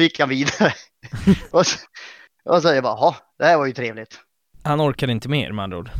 [0.00, 0.72] Så gick han vidare.
[1.50, 1.78] och, så,
[2.44, 4.20] och så jag bara, "Jaha, det här var ju trevligt.
[4.62, 5.90] Han orkade inte mer med andra ord.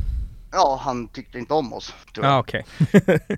[0.53, 1.95] Ja, han tyckte inte om oss.
[2.15, 2.33] Tror jag.
[2.35, 2.65] Ja okej.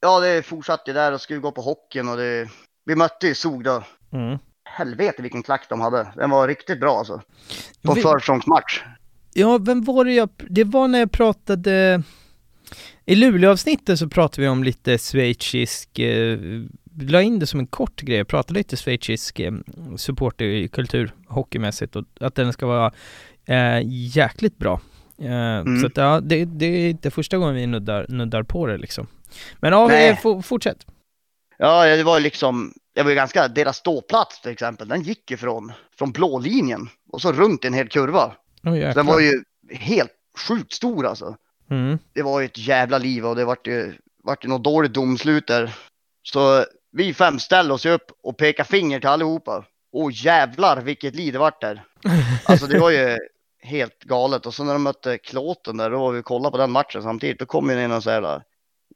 [0.00, 2.48] Ja, det fortsatte där och skulle gå på hockeyn och det,
[2.84, 3.84] vi mötte ju Zug då.
[4.12, 4.38] Mm.
[4.64, 6.12] Helvete vilken klack de hade.
[6.16, 7.22] Den var riktigt bra alltså.
[7.82, 8.82] På Vi- försäsongsmatch.
[9.34, 10.28] Ja, vem var det jag...
[10.50, 12.02] Det var när jag pratade...
[13.04, 15.98] I Luleå-avsnittet så pratade vi om lite schweizisk...
[15.98, 16.38] Eh,
[17.00, 19.52] la in det som en kort grej, jag pratade lite schweizisk eh,
[19.96, 22.92] supporterkultur hockeymässigt och att den ska vara
[23.46, 23.80] eh,
[24.16, 24.80] jäkligt bra.
[25.22, 25.80] Eh, Mm.
[25.80, 29.06] Så att ja, det, det är inte första gången vi nuddar, nuddar på det liksom.
[29.60, 30.16] Men ja, Nej.
[30.16, 30.86] for, fortsätt.
[31.58, 35.36] Ja, det var liksom, det var ju ganska, deras ståplats till exempel, den gick ju
[35.36, 38.32] från, från blå linjen och så runt en hel kurva.
[38.64, 40.10] Oh, den var ju helt
[40.48, 41.36] sjukt stor alltså.
[41.70, 41.98] mm.
[42.12, 43.94] det var ju ett jävla liv och det vart ju,
[44.24, 45.74] vart ju något dåligt domslut där.
[46.22, 46.64] Så
[46.98, 49.64] vi fem ställde oss upp och pekade finger till allihopa.
[49.92, 51.84] Åh jävlar vilket liv det vart där.
[52.44, 53.18] Alltså det var ju
[53.62, 54.46] helt galet.
[54.46, 57.02] Och så när de mötte Klåten där, då var vi och kollade på den matchen
[57.02, 57.38] samtidigt.
[57.38, 58.42] Då kom ju in och så här,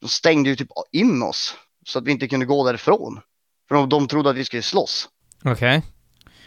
[0.01, 1.55] de stängde ju typ in oss.
[1.87, 3.21] Så att vi inte kunde gå därifrån.
[3.69, 5.09] För de, de trodde att vi skulle slåss.
[5.45, 5.83] Okej.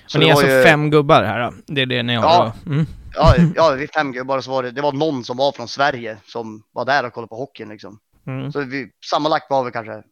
[0.07, 1.53] Så Och ni är alltså ju- fem gubbar här då?
[1.67, 2.23] Det är det ni har?
[2.23, 2.53] Ja.
[2.65, 2.85] Mm.
[3.15, 6.17] Ja, ja, vi fem gubbar så var det, det var någon som var från Sverige
[6.27, 7.99] som var där och kollade på hockeyn liksom.
[8.27, 8.51] Mm.
[8.51, 10.03] Så vi, sammanlagt var vi kanske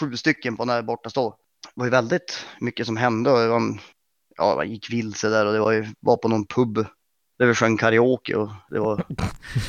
[0.00, 1.30] sju stycken på den här borta stå.
[1.30, 3.80] Det var ju väldigt mycket som hände och en,
[4.36, 6.86] ja, man gick vilse där och det var ju, var på någon pub
[7.38, 9.04] där vi sjöng karaoke och det var,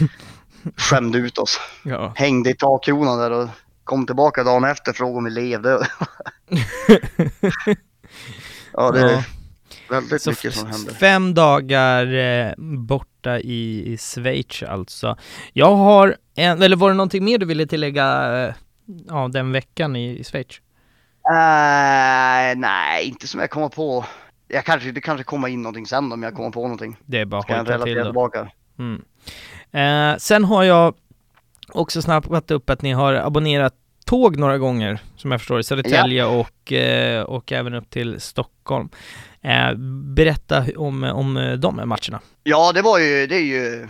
[0.76, 1.60] skämde ut oss.
[1.86, 2.14] Ja.
[2.16, 3.48] Hängde i takkronan där och
[3.84, 5.70] kom tillbaka dagen efter och frågade om vi levde.
[8.74, 9.24] ja, det är Ja.
[9.90, 10.94] väldigt Så mycket som f- hände.
[10.94, 12.54] fem dagar eh,
[12.88, 15.18] borta i, i Schweiz alltså.
[15.54, 18.54] Jag har en, eller var det någonting mer du ville tillägga eh,
[19.08, 20.62] ja, den veckan i, i Schweiz?
[21.30, 24.06] Äh, nej, inte som jag kommer på.
[24.48, 26.98] Jag kanske, det kanske kommer in någonting sen om jag kommer på någonting.
[27.06, 28.04] Det är bara att hojta till då.
[28.04, 28.48] tillbaka.
[28.80, 29.02] Mm.
[29.72, 30.96] Eh, sen har jag
[31.70, 33.74] också snappat upp att ni har abonnerat
[34.06, 38.90] tåg några gånger, som jag förstår det, Södertälje och, eh, och även upp till Stockholm.
[39.42, 39.74] Eh,
[40.16, 42.22] berätta om, om de matcherna.
[42.44, 43.88] Ja, det var ju, det är ju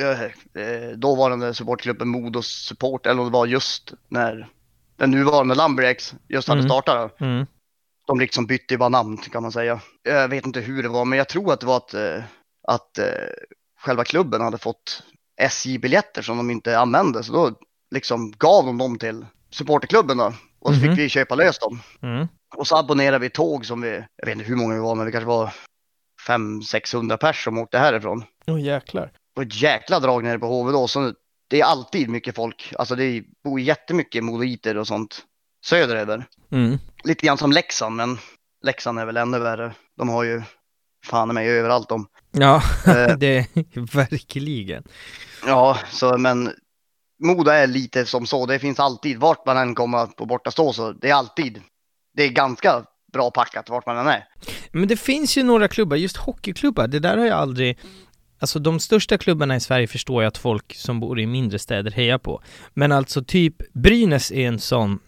[0.00, 4.48] eh, dåvarande supportklubben Modos support, eller om det var just när
[4.96, 6.68] den nuvarande Lumberjacks just hade Mm.
[6.70, 7.20] startat.
[7.20, 7.46] Mm.
[8.06, 9.80] De liksom bytte bara namn kan man säga.
[10.02, 12.22] Jag vet inte hur det var, men jag tror att det var att, eh,
[12.68, 13.06] att eh,
[13.80, 15.02] själva klubben hade fått
[15.40, 17.22] SJ-biljetter som de inte använde.
[17.22, 17.50] Så då
[17.94, 20.34] liksom gav de dem till supporterklubben då.
[20.60, 20.88] Och så Mhm.
[20.90, 21.80] fick vi köpa lös dem.
[22.02, 22.28] Mm.
[22.56, 25.06] Och så abonnerade vi tåg som vi, jag vet inte hur många vi var, men
[25.06, 25.52] vi kanske var
[26.26, 28.24] 500-600 pers som åkte härifrån.
[28.46, 29.10] Åh jäklar.
[29.34, 30.88] Var ett jäkla drag nere på HV då.
[30.88, 31.12] Så
[31.50, 32.72] det är alltid mycket folk.
[32.78, 35.22] Alltså det bor jättemycket modoiter och sånt
[35.64, 36.24] söderöver.
[36.52, 36.78] Mm.
[37.04, 38.18] Lite grann som Leksand, men
[38.64, 39.74] Leksand är väl ännu värre.
[39.96, 40.42] De har ju
[41.06, 42.06] fan mig överallt de.
[42.32, 44.82] Ja, Eh, det är verkligen.
[45.46, 46.50] ja, så men
[47.24, 48.46] Moda är lite som så.
[48.46, 51.60] Det finns alltid, vart man än kommer på borta stå så det är alltid,
[52.16, 54.24] det är ganska bra packat vart man än är.
[54.72, 57.78] Men det finns ju några klubbar, just hockeyklubbar, det där har jag aldrig
[58.42, 61.90] Alltså de största klubbarna i Sverige förstår jag att folk som bor i mindre städer
[61.90, 62.42] hejar på
[62.74, 64.98] Men alltså typ Brynäs är en sån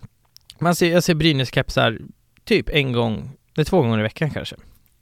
[0.58, 1.98] Man ser, jag ser Brynäs-kepsar
[2.44, 4.56] typ en gång, eller två gånger i veckan kanske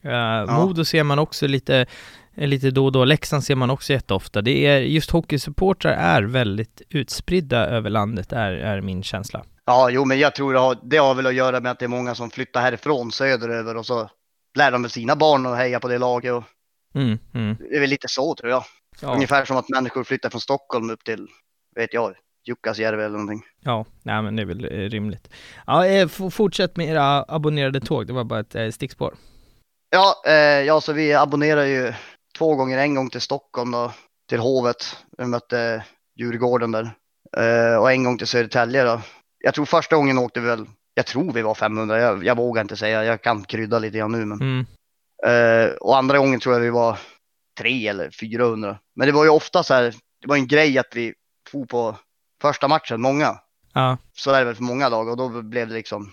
[0.07, 1.87] uh, Modo ser man också lite
[2.35, 3.05] lite då och då.
[3.05, 4.43] Leksand ser man också jätteofta.
[4.43, 9.45] Det är, just hockeysupportrar är väldigt utspridda över landet, är, är min känsla.
[9.65, 11.85] Ja, jo, men jag tror det har, det har väl att göra med att det
[11.85, 14.11] är många som flyttar härifrån söderöver och så
[14.59, 16.33] lär de med sina barn att heja på det laget.
[16.33, 16.45] Och
[16.95, 17.57] Mm, mm.
[17.71, 18.65] det är väl lite så tror jag.
[19.01, 21.29] Ja, Ungefär som att människor flyttar från Stockholm upp till,
[21.77, 22.15] vet jag,
[22.49, 23.43] Jukkasjärvi eller någonting.
[23.61, 25.29] ja, nej men det är väl eh, rimligt.
[25.67, 29.15] Ja, eh, fortsätt med era abonnerade tåg, det var bara ett eh, stickspår.
[29.91, 30.33] Ja, eh,
[30.67, 31.93] ja, så vi abonnerar ju
[32.39, 32.79] två gånger.
[32.79, 33.93] En gång till Stockholm då,
[34.29, 34.97] till Hovet.
[35.19, 35.85] Vi mötte
[36.19, 36.91] Djurgården där.
[37.37, 39.01] Eh, och en gång till Södertälje då.
[39.45, 42.01] Jag tror första gången åkte vi väl, jag tror vi var 500.
[42.01, 44.25] Jag, jag vågar inte säga, jag kan krydda lite grann nu.
[44.25, 44.67] Men, Mm.
[45.27, 46.99] Eh, och andra gången tror jag vi var
[47.59, 48.79] 3 eller 400.
[48.97, 51.15] Men det var ju ofta så här, det var en grej att vi
[51.51, 51.97] for på
[52.43, 53.39] första matchen, många.
[53.75, 56.13] Ja, Så är det väl för många lag och då blev det liksom,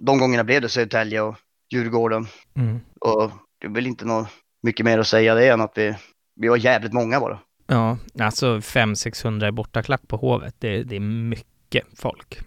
[0.00, 1.36] de gångerna blev det Södertälje och
[1.72, 2.26] Djurgården.
[2.56, 2.80] mm.
[3.00, 3.30] Och
[3.60, 4.28] det är väl inte något
[4.62, 5.94] mycket mer att säga det än att vi,
[6.36, 7.38] vi var jävligt många bara.
[7.66, 12.38] ja alltså 500-600 i bortaklack på Hovet, det, det är mycket folk.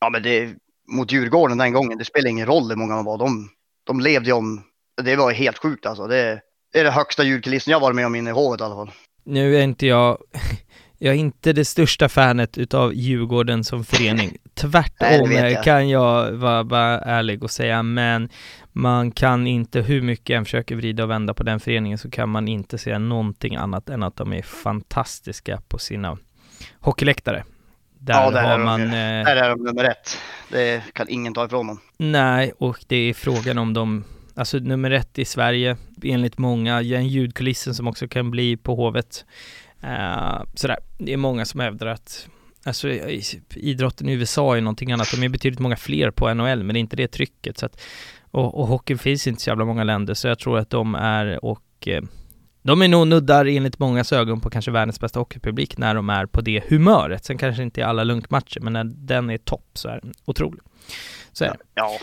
[0.00, 0.54] Ja men det,
[0.88, 3.18] mot Djurgården den gången, det spelar ingen roll hur många man var.
[3.18, 3.48] De,
[3.86, 4.62] de levde ju om,
[5.02, 6.06] det var helt sjukt alltså.
[6.06, 6.40] Det,
[6.74, 8.90] är det högsta ljudkulissen jag varit med om inne i Hovet i alla fall.
[9.24, 10.18] Nu är inte jag,
[10.98, 14.28] jag är inte det största fanet utav Djurgården som förening.
[14.28, 15.64] Nej, Tvärtom vet jag.
[15.64, 18.28] kan jag vara, vara ärlig och säga, men
[18.72, 22.28] man kan inte, hur mycket än försöker vrida och vända på den föreningen, så kan
[22.28, 26.18] man inte säga någonting annat än att de är fantastiska på sina
[26.80, 27.44] hockeyläktare.
[27.98, 28.80] Där Ja, det är har de man...
[28.82, 28.88] Eh,
[29.24, 30.18] Där är de nummer ett.
[30.48, 31.80] Det kan ingen ta ifrån dem.
[31.96, 34.04] Nej, och det är frågan om de,
[34.34, 39.24] alltså nummer ett i Sverige, enligt många, den ljudkulissen som också kan bli på Hovet.
[39.84, 42.28] Uh, sådär, det är många som hävdar att
[42.66, 42.88] Alltså
[43.54, 46.78] idrotten i USA är någonting annat, de är betydligt många fler på NHL, men det
[46.78, 47.58] är inte det trycket.
[47.58, 47.80] Så att,
[48.30, 51.44] och, och hockey finns inte så jävla många länder, så jag tror att de är
[51.44, 52.02] och eh,
[52.62, 56.26] de är nog nuddar enligt mångas ögon på kanske världens bästa hockeypublik när de är
[56.26, 57.24] på det humöret.
[57.24, 60.62] Sen kanske inte i alla lunkmatcher, men när den är topp så är den otrolig.
[61.32, 61.58] Så är det.
[61.74, 61.98] Ja,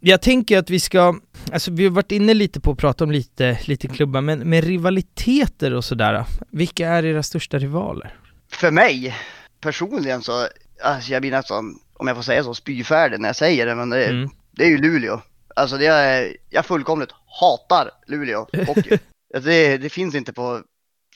[0.00, 1.14] Jag tänker att vi ska,
[1.52, 4.64] alltså vi har varit inne lite på att prata om lite, lite klubbar, men med
[4.64, 8.16] rivaliteter och sådär, vilka är era största rivaler?
[8.52, 9.16] för mig
[9.60, 10.48] personligen så,
[10.84, 13.90] alltså jag blir nästan, om jag får säga så, spyfärdig när jag säger det, men
[13.90, 14.30] det, Mm.
[14.50, 15.20] det är ju Luleå.
[15.56, 18.98] Alltså det är, jag fullkomligt hatar Luleå hockey.
[19.44, 20.60] Det, det finns inte på,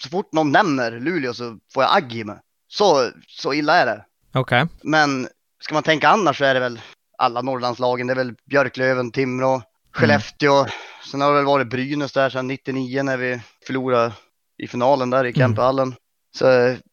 [0.01, 2.37] så fort någon nämner Luleå så får jag agg i mig.
[2.69, 4.05] Så, så illa är det.
[4.35, 4.67] Okej.
[4.83, 5.29] Men
[5.63, 6.81] ska man tänka annars så är det väl
[7.19, 8.07] alla Norrlandslagen.
[8.07, 9.63] Det är väl Björklöven, Timrå,
[9.97, 10.67] Skellefteå.
[11.11, 14.13] Sen har det väl varit Brynäs där sedan 99 när vi förlorade
[14.63, 15.95] i finalen där i Kempehallen.
[16.39, 16.45] Så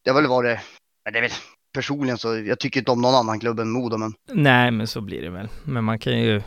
[0.03, 0.59] det har väl varit,
[1.03, 1.31] men det är väl
[1.73, 5.01] personligen så, jag tycker inte om någon annan klubb än Modo men Nej, men så
[5.01, 5.47] blir det väl.
[5.63, 6.41] Men man kan ju...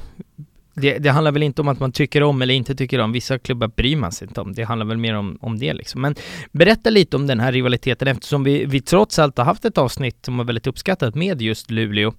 [0.74, 3.12] Det, det handlar väl inte om att man tycker om eller inte tycker om.
[3.12, 4.52] Vissa klubbar bryr man sig inte om.
[4.52, 6.00] Det handlar väl mer om, om det liksom.
[6.00, 6.14] Men
[6.52, 10.24] berätta lite om den här rivaliteten eftersom vi, vi trots allt har haft ett avsnitt
[10.24, 12.12] som var väldigt uppskattat med just Luleå.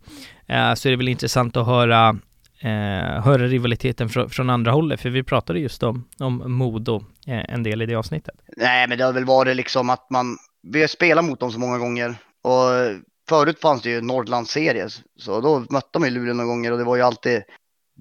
[0.48, 2.18] Eh, så är det väl intressant att höra,
[2.62, 5.02] eh, höra rivaliteten från, från andra hållet.
[5.02, 8.36] För vi pratade just om, om Modo eh, en del i det avsnittet.
[8.58, 11.60] Nej, men det har väl varit liksom att man, vi har spelat mot dem så
[11.60, 12.98] många gånger och
[13.30, 14.90] förut fanns det ju Norrlandsserier,
[15.20, 17.44] så då mötte man ju Luleå några gånger och det var ju alltid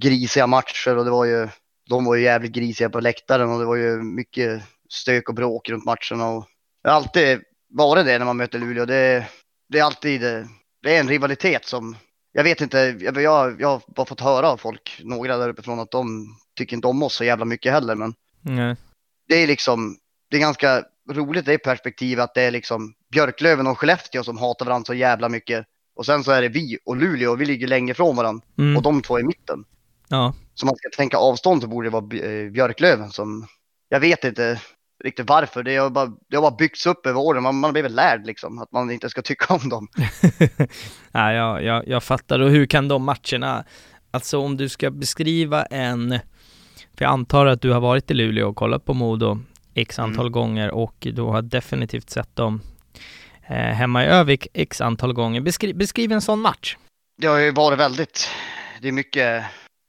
[0.01, 1.49] grisiga matcher och det var ju,
[1.89, 5.69] de var ju jävligt grisiga på läktaren och det var ju mycket stök och bråk
[5.69, 6.47] runt matcherna och
[6.83, 8.85] det har alltid varit det när man möter Luleå.
[8.85, 9.27] Det,
[9.69, 10.21] det är alltid,
[10.83, 11.97] det är en rivalitet som,
[12.37, 15.81] jag vet inte, jag, jag, jag har bara fått höra av folk, några där uppifrån
[15.81, 16.27] att de
[16.57, 18.77] tycker inte om oss så jävla mycket heller men Nej.
[19.29, 19.97] det är liksom,
[20.31, 24.67] det är ganska roligt det perspektivet att det är liksom Björklöven och Skellefteå som hatar
[24.67, 25.67] varandra så jävla mycket.
[25.97, 28.77] Och sen så är det vi och Luleå och vi ligger längre ifrån varandra Mm.
[28.77, 29.65] och de två i mitten.
[30.09, 30.35] Ja.
[30.55, 33.47] Så man ska tänka avstånd så borde det vara eh, Björklöven som,
[33.89, 34.61] jag vet inte
[35.05, 37.73] riktigt varför, det har bara, det har bara byggts upp över åren, man, man har
[37.73, 39.89] blivit lärd liksom att man inte ska tycka om dem.
[41.13, 42.41] ja, jag, jag, jag fattar.
[42.41, 43.65] Och hur kan de matcherna,
[44.11, 46.11] alltså om du ska beskriva en,
[46.97, 49.39] för jag antar att du har varit i Luleå och kollat på Modo
[49.75, 50.33] x antal Mm.
[50.33, 52.61] gånger och du har definitivt sett dem
[53.49, 55.41] eh, hemma i Övik x antal gånger.
[55.41, 56.77] Beskri, beskriv en sån match.
[57.19, 58.29] Det har ju varit väldigt,
[58.83, 59.45] det är mycket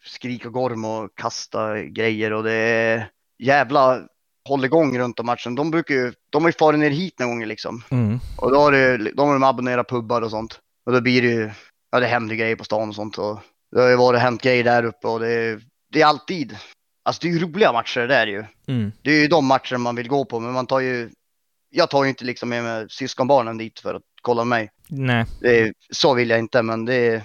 [0.05, 3.09] skrik och gorm och kasta grejer och det är
[3.43, 3.99] jävla
[4.47, 5.55] hålligång runt om matchen.
[5.55, 7.83] De brukar ju, de har ju farit ner hit några gånger liksom.
[7.89, 8.19] Mm.
[8.37, 10.59] Och då har, det, har de abonnerat pubbar och sånt.
[10.85, 11.51] Och då blir det ju,
[11.91, 13.17] ja det händer grejer på stan och sånt.
[13.17, 13.39] Och
[13.71, 16.57] det har ju varit hänt grejer där uppe och det, är- det är alltid,
[17.05, 18.45] alltså det är ju roliga matcher det där ju.
[18.67, 18.91] Mm.
[19.01, 21.09] Det är ju de matcher man vill gå på, men man tar ju,
[21.69, 24.69] jag tar ju inte liksom med mig syskonbarnen dit för att kolla mig.
[24.89, 25.25] Nej.
[25.41, 27.23] Är, så vill jag inte, men det är,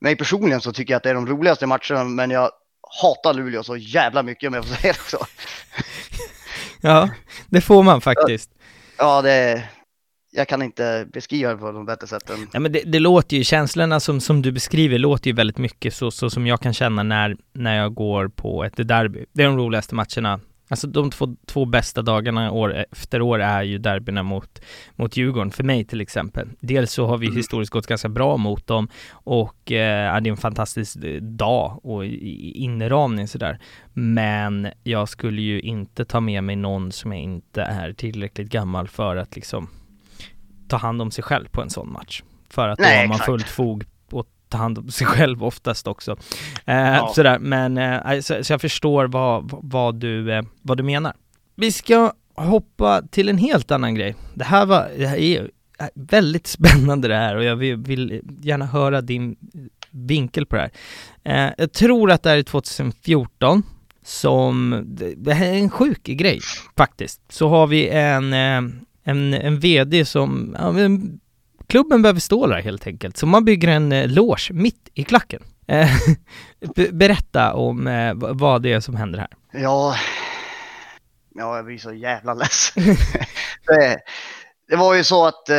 [0.00, 2.50] mig personligen så tycker jag att det är de roligaste matcherna, men jag
[3.02, 5.18] hatar Luleå så jävla mycket om jag får säga det så.
[6.84, 7.10] Ja,
[7.46, 8.50] det får man faktiskt.
[8.98, 9.64] Ja, det,
[10.32, 12.48] jag kan inte beskriva det på något bättre sätt än...
[12.52, 15.94] Ja, men det, det låter ju, känslorna som, som du beskriver låter ju väldigt mycket
[15.94, 19.24] så, så som jag kan känna när, när jag går på ett derby.
[19.32, 20.40] Det är de roligaste matcherna.
[20.68, 24.60] Alltså de två, två bästa dagarna år efter år är ju derbyna mot,
[24.96, 26.48] mot Djurgården, för mig till exempel.
[26.60, 27.36] Dels så har vi Mm.
[27.36, 32.04] historiskt gått ganska bra mot dem och eh, det är en fantastisk eh, dag och
[32.06, 33.58] inramning sådär.
[33.92, 38.88] Men jag skulle ju inte ta med mig någon som jag inte är tillräckligt gammal
[38.88, 39.68] för att liksom
[40.68, 42.22] ta hand om sig själv på en sån match.
[42.48, 43.26] För att då Nej, har man exakt.
[43.26, 43.84] fullt fog
[44.48, 46.16] ta hand om sig själv oftast också.
[46.64, 47.12] Eh, Ja.
[47.14, 51.12] Sådär, men eh, så, så jag förstår vad, vad, du, eh, vad du menar.
[51.56, 54.14] Vi ska hoppa till en helt annan grej.
[54.34, 58.20] Det här var, det här är är väldigt spännande det här och jag vill, vill
[58.42, 59.36] gärna höra din
[59.90, 60.70] vinkel på det här.
[61.46, 63.62] Eh, jag tror att det här är 2014
[64.04, 64.84] som,
[65.16, 66.40] det, här är en sjuk grej
[66.76, 67.20] faktiskt.
[67.28, 68.62] Så har vi en, eh,
[69.04, 70.70] en, en VD som, ja,
[71.74, 75.42] klubben behöver stålar helt enkelt, så man bygger en eh, loge mitt i klacken.
[75.66, 75.88] Eh,
[76.74, 79.28] be- berätta om eh, vad det är som händer här.
[79.52, 79.96] Ja,
[81.34, 82.82] ja jag blir så jävla ledsen.
[83.66, 83.98] det,
[84.68, 85.56] det var ju så att eh,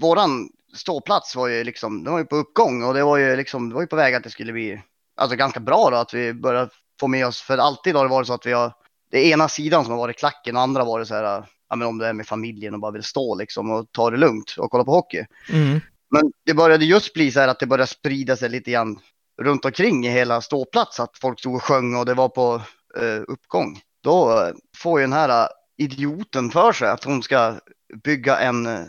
[0.00, 3.68] våran ståplats var ju liksom, den var ju på uppgång och det var ju liksom,
[3.68, 4.82] det var ju på väg att det skulle bli,
[5.16, 6.70] alltså ganska bra då att vi började
[7.00, 8.72] få med oss, för alltid har det varit så att vi har,
[9.10, 11.88] det ena sidan som har varit klacken och andra var det så här, ja men
[11.88, 14.70] om det är med familjen och bara vill stå liksom och ta det lugnt och
[14.70, 15.24] kolla på hockey.
[15.52, 15.80] Mm.
[16.10, 18.98] Men det började just bli så här att det började sprida sig lite grann
[19.42, 21.00] runt omkring i hela ståplats.
[21.00, 22.62] Att folk stod och sjöng och det var på
[22.96, 23.80] eh, uppgång.
[24.02, 25.48] Då eh, får ju den här eh,
[25.78, 27.60] idioten för sig att hon ska
[28.04, 28.84] bygga en eh,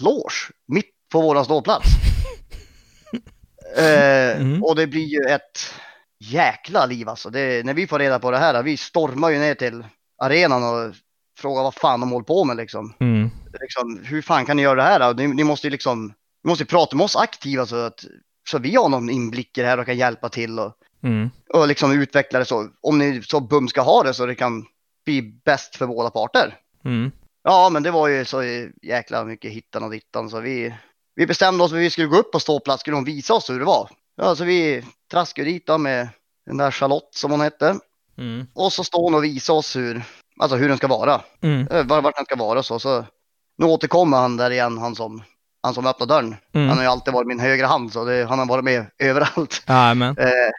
[0.00, 1.88] loge mitt på våran ståplats.
[3.76, 4.62] eh, Mm.
[4.62, 5.74] Och det blir ju ett
[6.20, 7.30] jäkla liv alltså.
[7.30, 9.84] Det, när vi får reda på det här, vi stormar ju ner till
[10.18, 10.94] arenan och
[11.38, 13.30] frågar vad fan de håller på med liksom Mm.
[13.60, 15.22] liksom, hur fan kan ni göra det här då?
[15.22, 16.06] Ni, ni måste ju liksom,
[16.44, 18.04] ni måste prata med oss aktiva så att
[18.50, 20.72] så vi har någon inblick i det här och kan hjälpa till och,
[21.02, 21.30] Mm.
[21.54, 22.68] och liksom utveckla det så.
[22.80, 24.66] Om ni så bum ska ha det så det kan
[25.04, 26.54] bli bäst för båda parter.
[26.84, 27.10] Mm.
[27.44, 28.42] Ja, men det var ju så
[28.82, 30.74] jäkla mycket hittan och dittan så vi,
[31.14, 33.50] vi bestämde oss för att vi skulle gå upp på ståplats, skulle hon visa oss
[33.50, 33.90] hur det var.
[34.16, 36.08] Ja, så vi traskade dit då med
[36.46, 37.78] den där Charlotte som hon hette.
[38.18, 38.46] Mm.
[38.54, 40.02] Och så står hon och visar oss hur,
[40.40, 41.20] alltså hur den ska vara.
[41.40, 41.66] Mm.
[41.70, 42.78] Eh, var, vart den ska vara så.
[42.78, 43.04] så.
[43.58, 45.22] Nu återkommer han där igen, han som,
[45.62, 46.36] han som öppnar dörren.
[46.52, 46.76] Han Mm.
[46.76, 49.62] har ju alltid varit min högra hand så det, han har varit med överallt.
[49.68, 50.18] Jajamän.
[50.18, 50.50] Eh,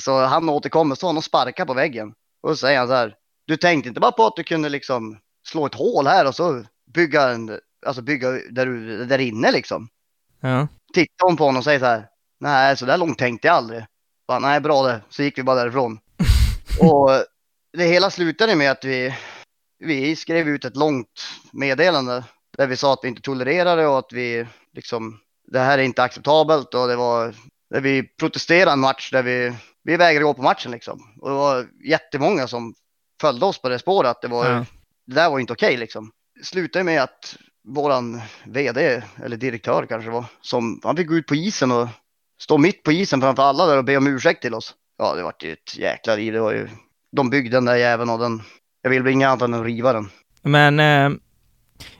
[0.00, 2.12] så han återkommer, så han och sparkar på väggen.
[2.42, 3.14] Och så säger han så här,
[3.46, 5.18] du tänkte inte bara på att du kunde liksom
[5.48, 6.64] slå ett hål här och så
[6.94, 8.66] bygga, en, alltså bygga där,
[9.06, 9.88] där inne liksom.
[10.40, 10.68] Ja.
[10.94, 12.06] Tittar hon på honom och säger så här,
[12.40, 13.84] nej så där långt tänkte jag aldrig.
[14.28, 15.98] Bara, nej bra det, så gick vi bara därifrån.
[16.80, 17.10] och
[17.76, 19.14] det hela slutade med att vi,
[19.78, 21.22] vi skrev ut ett långt
[21.52, 22.24] meddelande
[22.56, 25.20] där vi sa att vi inte tolererar det och att vi liksom,
[25.52, 27.34] det här är inte acceptabelt och det var,
[27.70, 29.52] där vi protesterade en match där vi,
[29.84, 31.14] vi vägrade gå på matchen liksom.
[31.20, 32.74] Och det var jättemånga som
[33.20, 34.64] följde oss på det spåret, att det var, Ja.
[35.06, 36.10] det där var inte okej liksom.
[36.38, 37.36] Det slutade med att
[37.68, 41.88] våran vd, eller direktör kanske var, som, han fick gå ut på isen och
[42.40, 44.74] stå mitt på isen framför alla där och be om ursäkt till oss.
[44.98, 46.32] Ja, det vart ju ett jäkla liv.
[46.32, 46.68] Det var ju,
[47.16, 48.42] de byggde den där jäveln och den,
[48.82, 50.08] jag vill väl inget annat än att riva den.
[50.42, 51.18] Men eh,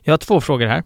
[0.02, 0.82] jag har två frågor här.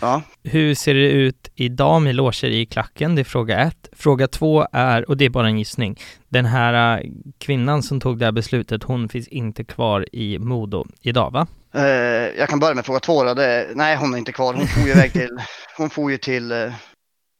[0.00, 0.22] Ja.
[0.44, 3.14] Hur ser det ut idag med loger i klacken?
[3.14, 3.88] Det är fråga ett.
[3.92, 5.98] Fråga två är, och det är bara en gissning,
[6.28, 10.86] den här eh, kvinnan som tog det här beslutet, hon finns inte kvar i Modo
[11.00, 11.46] idag va?
[11.74, 11.82] Eh,
[12.38, 13.34] jag kan börja med fråga två då.
[13.34, 14.54] Det, nej, hon är inte kvar.
[14.54, 15.38] Hon får ju iväg till,
[15.76, 16.72] hon får ju till eh,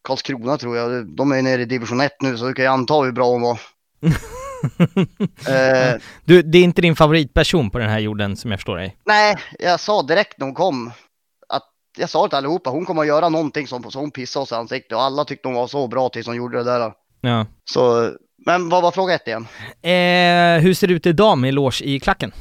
[0.04, 1.16] Karlskrona tror jag.
[1.16, 3.42] De är nere i division 1 nu så du kan ju anta hur bra hon
[3.42, 3.60] var.
[5.48, 8.96] Eh, Du, det är inte din favoritperson på den här jorden som jag förstår dig?
[9.06, 10.92] nej, jag sa direkt när hon kom
[11.48, 11.62] att
[11.98, 14.54] jag sa till allihopa, hon kommer att göra någonting som, så hon pissade oss i
[14.54, 16.92] ansiktet och alla tyckte hon var så bra tills hon gjorde det där.
[17.20, 17.46] Ja.
[17.70, 18.12] Så,
[18.46, 19.46] men vad var fråga ett igen?
[19.82, 22.32] Eh, hur ser det ut idag med loge i klacken?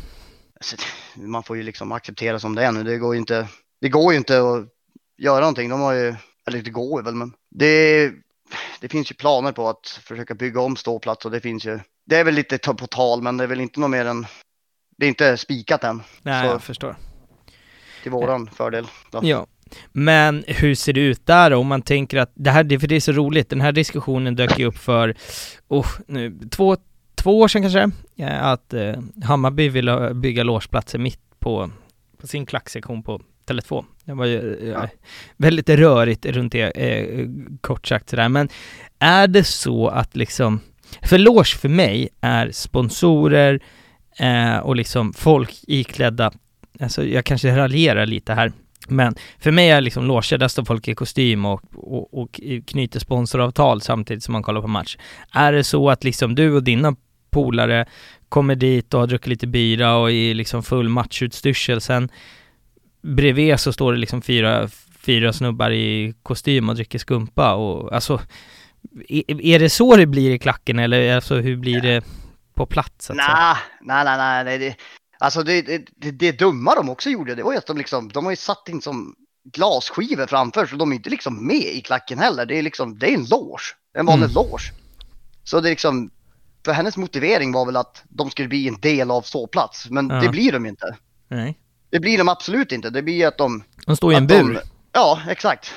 [0.56, 0.76] Alltså,
[1.16, 2.84] man får ju liksom acceptera som det är nu.
[2.84, 3.48] Det går ju inte,
[3.82, 4.66] det går ju inte att
[5.18, 5.70] göra någonting.
[5.70, 6.16] De har ju,
[6.48, 8.12] eller det går ju väl, men det,
[8.82, 12.16] det finns ju planer på att försöka bygga om ståplats och det finns ju, det
[12.18, 14.26] är väl lite på tal, men det är väl inte något mer än,
[14.98, 16.96] det är inte spikat än Nej, Så- jag förstår.
[18.04, 18.88] till våran fördel.
[19.12, 19.20] Då.
[19.24, 19.48] Ja.
[19.92, 21.54] Men hur ser det ut där?
[21.54, 24.36] Om man tänker att det här, det- för det är så roligt, den här diskussionen
[24.36, 25.16] dök ju upp för,
[25.68, 26.78] oh, nu, två,
[27.16, 31.72] två år sedan kanske, eh, att eh, Hammarby ville bygga logeplatser mitt på,
[32.18, 33.86] på sin klacksektion på Tele2.
[34.06, 34.84] Det var ju eh,
[35.38, 37.28] väldigt rörigt runt det, eh,
[37.62, 38.30] kort sagt sådär.
[38.30, 38.50] Men
[39.00, 40.60] är det så att liksom,
[41.02, 43.60] för loge för mig är sponsorer
[44.20, 46.32] eh, och liksom folk iklädda
[46.80, 48.52] alltså jag kanske raljerar lite här,
[48.88, 53.00] men för mig är liksom loger, där står folk i kostym och, och, och knyter
[53.00, 54.98] sponsoravtal samtidigt som man kollar på match.
[55.32, 56.96] Är det så att liksom du och dina
[57.30, 57.86] polare
[58.30, 62.10] kommer dit och har druckit lite bira och i liksom full matchutstyrsel, sen
[63.02, 64.70] bredvid så står det liksom fyra,
[65.00, 68.22] fyra snubbar i kostym och dricker skumpa och alltså
[69.28, 72.04] är det så det blir i klacken eller alltså hur blir det
[72.54, 73.12] på plats?
[73.14, 74.76] Nej, nej, nej, nej, det,
[75.20, 75.62] alltså det,
[75.96, 78.36] det, det dumma de också gjorde, det var ju att de liksom, de har ju
[78.36, 79.16] satt in som
[79.54, 82.46] glasskivor framför så de är inte liksom med i klacken heller.
[82.46, 83.64] Det är liksom, det är en loge,
[83.98, 84.36] en vanlig mm.
[84.36, 84.72] loge.
[85.44, 86.10] Så det är liksom,
[86.66, 90.16] för hennes motivering var väl att de skulle bli en del av ståplats, men ja.
[90.16, 90.96] det blir de inte.
[91.28, 91.58] Nej.
[91.90, 92.90] Det blir de absolut inte.
[92.90, 93.64] Det blir att de...
[93.86, 94.54] De står i en bur.
[94.54, 94.60] De,
[94.92, 95.74] ja, exakt.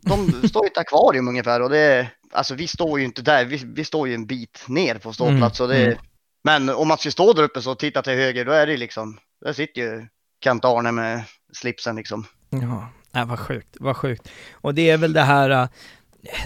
[0.00, 3.62] De står i ett akvarium ungefär och det Alltså vi står ju inte där, vi,
[3.66, 5.60] vi står ju en bit ner på ståplats.
[5.60, 5.70] Mm.
[5.70, 5.98] Det, mm.
[6.44, 9.18] Men om man ska stå där uppe så titta till höger, då är det liksom,
[9.44, 10.06] där sitter ju
[10.44, 12.26] Kent Arne med slipsen liksom.
[12.50, 12.88] Ja,
[13.20, 14.28] äh, vad sjukt, vad sjukt.
[14.52, 15.68] Och det är väl det här, äh,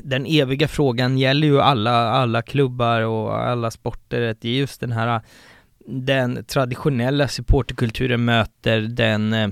[0.02, 4.92] den eviga frågan gäller ju alla, alla klubbar och alla sporter, det är just den
[4.92, 5.22] här, äh,
[5.86, 9.48] den traditionella supporterkulturen möter den äh,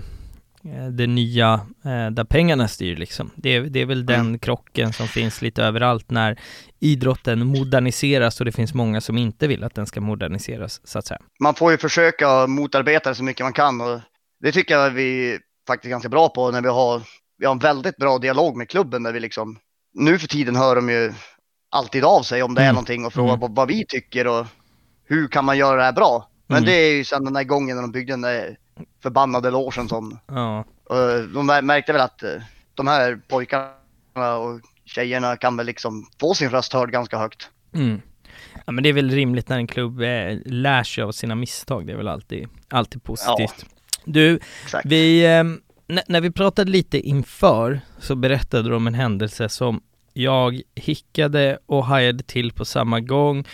[0.90, 1.52] det nya
[1.84, 3.30] eh, där pengarna styr liksom.
[3.34, 4.38] Det, det är väl den mm.
[4.38, 6.38] krocken som finns lite överallt när
[6.80, 11.06] idrotten moderniseras och det finns många som inte vill att den ska moderniseras så att
[11.06, 11.20] säga.
[11.40, 14.00] Man får ju försöka motarbeta det så mycket man kan och
[14.40, 17.02] det tycker jag vi faktiskt är ganska bra på när vi har,
[17.38, 19.58] vi har en väldigt bra dialog med klubben där vi liksom,
[19.94, 21.12] nu för tiden hör de ju
[21.70, 22.68] alltid av sig om det mm.
[22.68, 23.54] är någonting och frågar mm.
[23.54, 24.46] vad vi tycker och
[25.04, 26.28] hur kan man göra det här bra.
[26.46, 26.66] Men mm.
[26.66, 28.56] det är ju sedan den där gången när de byggde den där
[29.02, 30.18] förbannade logen som...
[30.26, 30.64] Ja.
[31.34, 32.30] De märkte väl att eh,
[32.74, 37.50] de här pojkarna och tjejerna kan väl liksom få sin röst hörd ganska högt.
[37.74, 38.00] Mm.
[38.66, 41.86] Ja men det är väl rimligt när en klubb eh, lär sig av sina misstag,
[41.86, 43.54] det är väl alltid, alltid positivt.
[43.58, 43.66] Ja.
[44.04, 44.86] Du, Exakt.
[44.86, 45.44] vi, eh,
[46.06, 51.84] när vi pratade lite inför så berättade du om en händelse som jag hickade och
[51.84, 53.44] hajade till på samma gång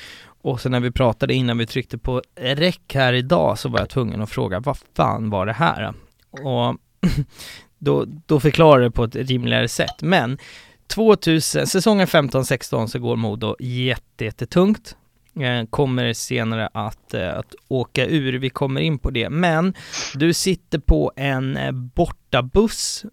[0.48, 3.88] och sen när vi pratade innan vi tryckte på räck här idag så var jag
[3.88, 5.94] tvungen att fråga vad fan var det här?
[6.30, 6.76] Och
[7.78, 10.02] då, då förklarar det på ett rimligare sätt.
[10.02, 10.38] Men
[10.86, 14.96] 2000, säsongen 15-16 så går Modo jättetungt.
[15.40, 19.30] Eh, kommer senare att, eh, att åka ur, vi kommer in på det.
[19.30, 19.74] Men
[20.14, 23.04] du sitter på en eh, bortabuss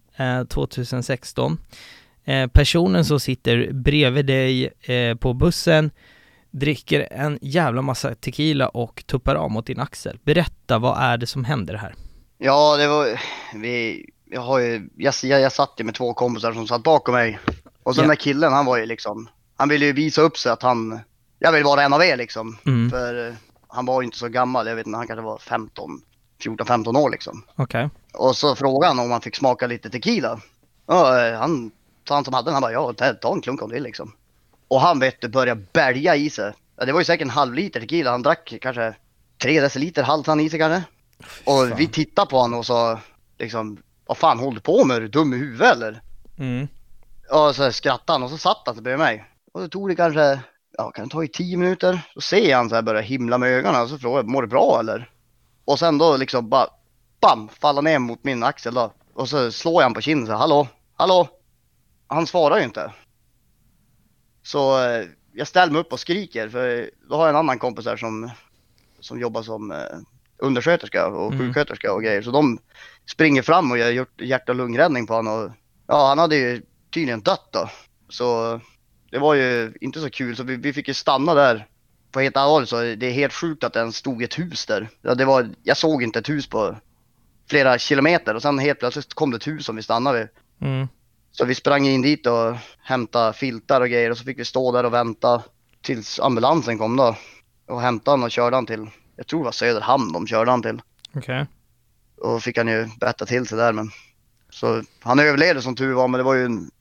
[0.49, 1.57] 2016.
[2.53, 4.69] Personen som sitter bredvid dig
[5.19, 5.91] på bussen
[6.59, 10.19] dricker en jävla massa tequila och tuppar av mot din axel.
[10.23, 11.95] Berätta, vad är det som händer här?
[12.37, 13.21] Ja, det var,
[13.53, 17.13] vi, jag har ju, jag, jag, jag satt ju med två kompisar som satt bakom
[17.13, 17.39] mig.
[17.83, 18.07] Och så yeah.
[18.07, 20.99] den där killen, han var ju liksom, han ville ju visa upp sig att han,
[21.39, 22.57] jag vill vara en av er liksom.
[22.65, 22.89] Mm.
[22.89, 23.33] För eh,
[23.67, 26.01] han var ju inte så gammal, jag vet inte, han kanske var 15,
[26.43, 27.43] 14-15 år liksom.
[27.55, 27.85] Okej.
[27.85, 27.89] Okay.
[28.27, 30.39] Och så frågade han om han fick smaka lite tequila.
[30.87, 31.71] Ja, eh, han,
[32.09, 34.11] han som hade den, han bara ja, ta en klunk om vill liksom.
[34.67, 36.53] Och han vet du började bälja i sig.
[36.77, 38.11] Ja, det var ju säkert en halv liter tequila.
[38.11, 38.95] Han drack kanske
[39.41, 40.83] tre deciliter halvt han i sig kanske.
[41.45, 42.99] Och vi tittade på honom och sa
[43.37, 44.97] liksom, vad fan håller du på med?
[44.97, 46.01] Är du dum i huvudet eller?
[46.37, 46.67] Mm.
[47.31, 49.25] Och så skrattade han och så satt han bredvid mig.
[49.53, 50.39] Och så tog det kanske,
[50.77, 52.01] ja kan det ta i tio minuter?
[52.13, 54.47] Så ser han så här börja himla med ögonen och så frågar jag, mår du
[54.47, 55.09] bra eller?
[55.65, 56.67] Och sen då liksom bara,
[57.21, 58.93] bam, falla ner mot min axel då.
[59.13, 61.27] Och så slår jag han på kinden så här, hallå, hallå?
[62.07, 62.91] Han svarar ju inte.
[64.45, 67.85] Så eh, jag ställer mig upp och skriker för då har jag en annan kompis
[67.85, 68.29] här som,
[68.99, 69.77] som jobbar som eh,
[70.37, 71.39] undersköterska och mm.
[71.39, 72.21] sjuksköterska och grejer.
[72.21, 72.59] Så de
[73.11, 75.43] springer fram och gör hjärt och lungräddning på honom.
[75.43, 75.51] Och,
[75.87, 76.61] ja, han hade ju
[76.93, 77.69] tydligen dött då.
[78.09, 78.59] Så
[79.11, 80.35] det var ju inte så kul.
[80.35, 81.67] Så vi, vi fick ju stanna där.
[82.11, 84.89] På helt allvarligt så det är helt sjukt att det ens stod ett hus där.
[85.01, 86.75] Ja, det var, jag såg inte ett hus på
[87.49, 90.27] flera kilometer och sen helt plötsligt kom det ett hus som vi stannade vid.
[90.69, 90.87] Mm.
[91.37, 94.71] Så vi sprang in dit och hämtade filtar och grejer och så fick vi stå
[94.71, 95.43] där och vänta
[95.81, 97.15] tills ambulansen kom då.
[97.67, 100.61] Och hämtade han och körde han till, jag tror det var Söderhamn de körde han
[100.61, 100.81] till.
[101.09, 101.19] Okej.
[101.19, 101.45] Okay.
[102.31, 103.91] Och fick han ju bättra till sig där men.
[104.49, 106.71] Så han överlevde som tur var men det var ju en,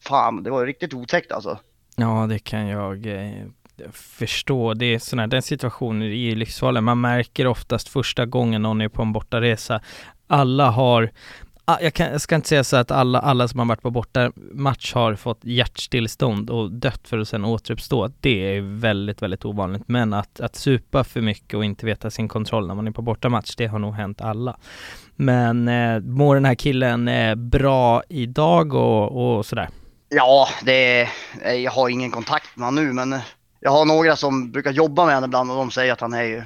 [0.00, 1.58] fan det var ju riktigt otäckt alltså.
[1.96, 3.44] Ja det kan jag eh,
[3.92, 4.74] förstå.
[4.74, 6.82] Det är sådana den situationen är ju livsfarlig.
[6.82, 9.80] Man märker oftast första gången någon är på en bortaresa
[10.28, 11.10] alla har,
[11.70, 13.90] Ah, jag, kan, jag, ska inte säga så att alla, alla som har varit på
[13.90, 18.10] borta match har fått hjärtstillestånd och dött för att sen återuppstå.
[18.20, 19.82] Det är väldigt, väldigt ovanligt.
[19.86, 23.02] Men att, att supa för mycket och inte veta sin kontroll när man är på
[23.02, 24.58] bortamatch, det har nog hänt alla.
[25.16, 29.68] Men eh, mår den här killen eh, bra idag och, och sådär?
[30.08, 31.08] Ja, det
[31.42, 33.20] är, jag har ingen kontakt med honom nu men eh,
[33.60, 36.22] jag har några som brukar jobba med honom ibland och de säger att han är
[36.22, 36.42] ju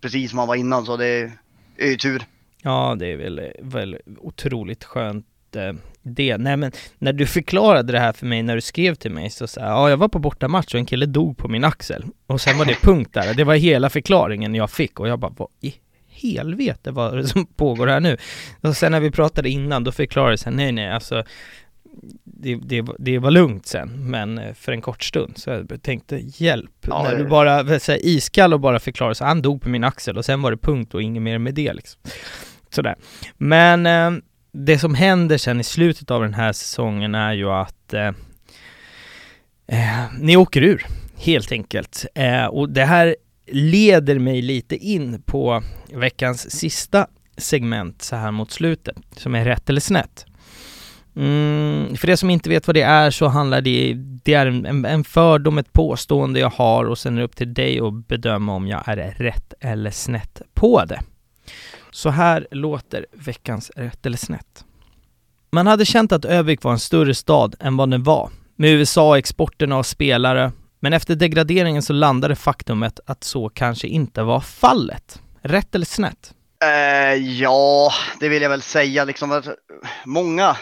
[0.00, 1.32] precis som han var innan så det är,
[1.76, 2.26] är ju tur.
[2.66, 6.36] Ja, det är väl, väl otroligt skönt eh, det.
[6.38, 9.46] Nej men, när du förklarade det här för mig, när du skrev till mig så
[9.46, 12.04] sa ja jag var på bortamatch och en kille dog på min axel.
[12.26, 15.32] Och sen var det punkt där, det var hela förklaringen jag fick och jag bara,
[15.36, 15.74] vad i
[16.08, 18.16] helvete vad är det som pågår här nu?
[18.60, 21.24] Och sen när vi pratade innan, då förklarade jag nej nej alltså
[22.24, 25.38] det, det, det var lugnt sen, men eh, för en kort stund.
[25.38, 26.70] Så jag tänkte, hjälp.
[26.80, 29.84] Ja, när du bara, så här, iskall och bara förklarade så han dog på min
[29.84, 32.00] axel och sen var det punkt och inget mer med det liksom.
[32.76, 32.94] Sådär.
[33.36, 34.22] Men eh,
[34.52, 38.12] det som händer sen i slutet av den här säsongen är ju att eh,
[39.66, 42.06] eh, ni åker ur, helt enkelt.
[42.14, 43.16] Eh, och det här
[43.46, 45.62] leder mig lite in på
[45.92, 47.06] veckans sista
[47.36, 50.26] segment så här mot slutet, som är rätt eller snett.
[51.16, 54.84] Mm, för det som inte vet vad det är så handlar det, det är en,
[54.84, 58.54] en fördom, ett påstående jag har och sen är det upp till dig att bedöma
[58.54, 61.00] om jag är rätt eller snett på det.
[61.96, 64.64] Så här låter veckans rätt eller snett.
[65.52, 69.72] Man hade känt att Övik var en större stad än vad den var, med USA-exporten
[69.72, 75.22] av spelare, men efter degraderingen så landade faktumet att så kanske inte var fallet.
[75.42, 76.34] Rätt eller snett?
[76.64, 79.46] Uh, ja, det vill jag väl säga liksom att
[80.04, 80.56] många,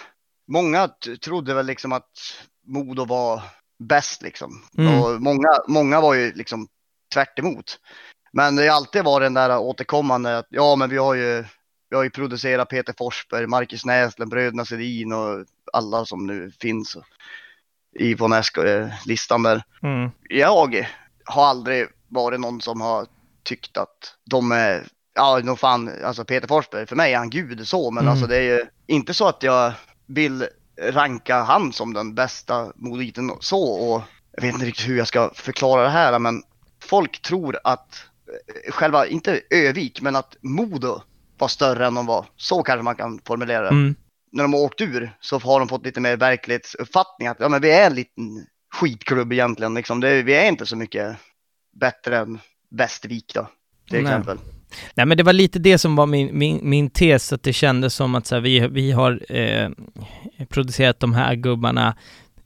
[0.49, 0.89] många
[1.25, 2.11] trodde väl liksom att
[2.67, 3.43] Modo var
[3.89, 4.63] bäst liksom.
[4.79, 5.01] Mm.
[5.01, 6.69] Och många, många var ju liksom
[7.15, 7.79] tvärt emot.
[8.35, 11.45] Men det har alltid varit den där återkommande att ja, men vi har ju,
[11.91, 16.97] vi har ju producerat Peter Forsberg, Marcus Näslund, bröderna Sedin och alla som nu finns
[17.99, 18.43] i på
[19.07, 19.63] listan där.
[19.83, 20.11] Mm.
[20.29, 20.87] Jag
[21.25, 23.07] har aldrig varit någon som har
[23.43, 27.69] tyckt att de är, ja, nog fan, alltså Peter Forsberg, för mig är han gud
[27.69, 28.13] så, men mm.
[28.13, 29.73] alltså det är ju inte så att jag
[30.07, 30.47] vill
[30.81, 35.31] ranka han som den bästa moditen så och jag vet inte riktigt hur jag ska
[35.35, 36.43] förklara det här, men
[36.83, 38.07] folk tror att
[38.69, 41.01] själva, inte Övik, men att Modo
[41.39, 42.27] var större än de var.
[42.37, 43.69] Så kanske man kan formulera det.
[43.69, 43.95] Mm.
[44.33, 47.61] När de har åkt ur så har de fått lite mer verklighetsuppfattning att ja, men
[47.61, 49.75] vi är en liten skitklubb egentligen.
[49.75, 50.01] Liksom.
[50.01, 51.17] Det, vi är inte så mycket
[51.81, 52.39] bättre än
[52.71, 53.49] Västervik då,
[53.91, 54.13] till Nej.
[54.13, 54.39] exempel.
[54.95, 57.95] Nej men det var lite det som var min, min, min tes, att det kändes
[57.95, 59.71] som att så här, vi, vi har eh,
[60.49, 61.97] producerat de här gubbarna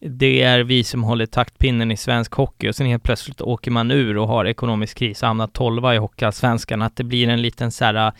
[0.01, 3.90] det är vi som håller taktpinnen i svensk hockey och sen helt plötsligt åker man
[3.90, 7.72] ur och har ekonomisk kris och hamnar tolva i Hockeyallsvenskan, att det blir en liten
[7.72, 8.12] så här, äh,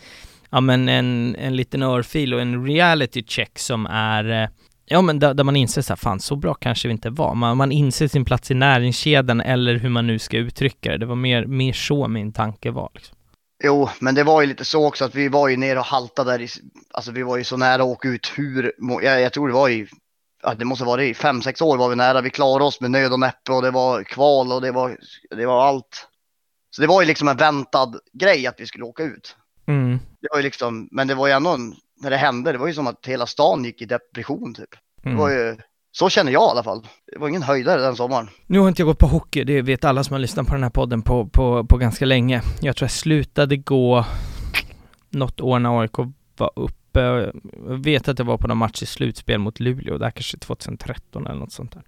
[0.49, 4.49] ja men en, en liten örfil och en reality check som är äh,
[4.91, 7.35] Ja men där, där man inser så här, fan så bra kanske vi inte var.
[7.35, 10.97] Man, man inser sin plats i näringskedjan eller hur man nu ska uttrycka det.
[10.97, 12.89] Det var mer, mer så min tanke var.
[12.93, 13.17] Liksom.
[13.63, 16.31] Jo, men det var ju lite så också att vi var ju nere och haltade
[16.31, 16.47] där i,
[16.91, 18.73] alltså vi var ju så nära att åka ut hur,
[19.03, 19.87] jag, jag tror det var i
[20.43, 22.21] ja, det måste vara i fem, sex år var vi nära.
[22.21, 24.97] Vi klarade oss med nöd och näppe och det var kval och det var,
[25.35, 26.07] det var allt.
[26.71, 29.35] Så det var ju liksom en väntad grej att vi skulle åka ut.
[29.67, 29.99] Mm.
[30.21, 32.67] Det var ju liksom, men det var ju ändå, en, när det hände, det var
[32.67, 34.69] ju som att hela stan gick i depression typ.
[35.03, 35.17] Mm.
[35.17, 35.57] Det var ju,
[35.91, 36.87] så känner jag i alla fall.
[37.11, 38.29] Det var ingen höjdare den sommaren.
[38.47, 40.63] Nu har inte jag gått på hockey, det vet alla som har lyssnat på den
[40.63, 42.41] här podden på, på, på ganska länge.
[42.61, 44.05] Jag tror jag slutade gå
[45.09, 45.97] något år när AIK
[46.37, 47.31] var upp uppe,
[47.67, 51.27] jag vet att det var på någon match i slutspel mot Luleå, där kanske 2013
[51.27, 51.83] eller något sånt där.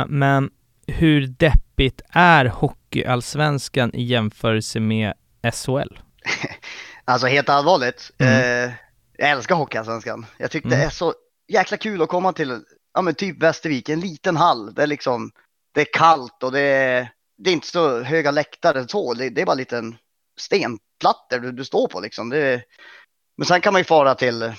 [0.00, 0.50] Uh, men
[0.86, 5.12] hur deppigt är Hockeyallsvenskan i jämförelse med
[5.52, 5.98] SHL?
[7.04, 8.32] alltså helt allvarligt, mm.
[8.32, 8.74] uh,
[9.18, 10.26] jag älskar Hockeyallsvenskan.
[10.38, 10.78] Jag tyckte mm.
[10.78, 11.14] det är så
[11.48, 12.60] jäkla kul att komma till,
[12.94, 14.74] ja men typ Västervik, en liten hall.
[14.74, 15.30] Det är liksom,
[15.74, 19.40] det är kallt och det är, det är inte så höga läktare så, det, det
[19.40, 19.96] är bara en liten
[20.38, 22.28] stenplattor du, du står på liksom.
[22.28, 22.62] Det
[23.36, 24.52] men sen kan man ju fara till,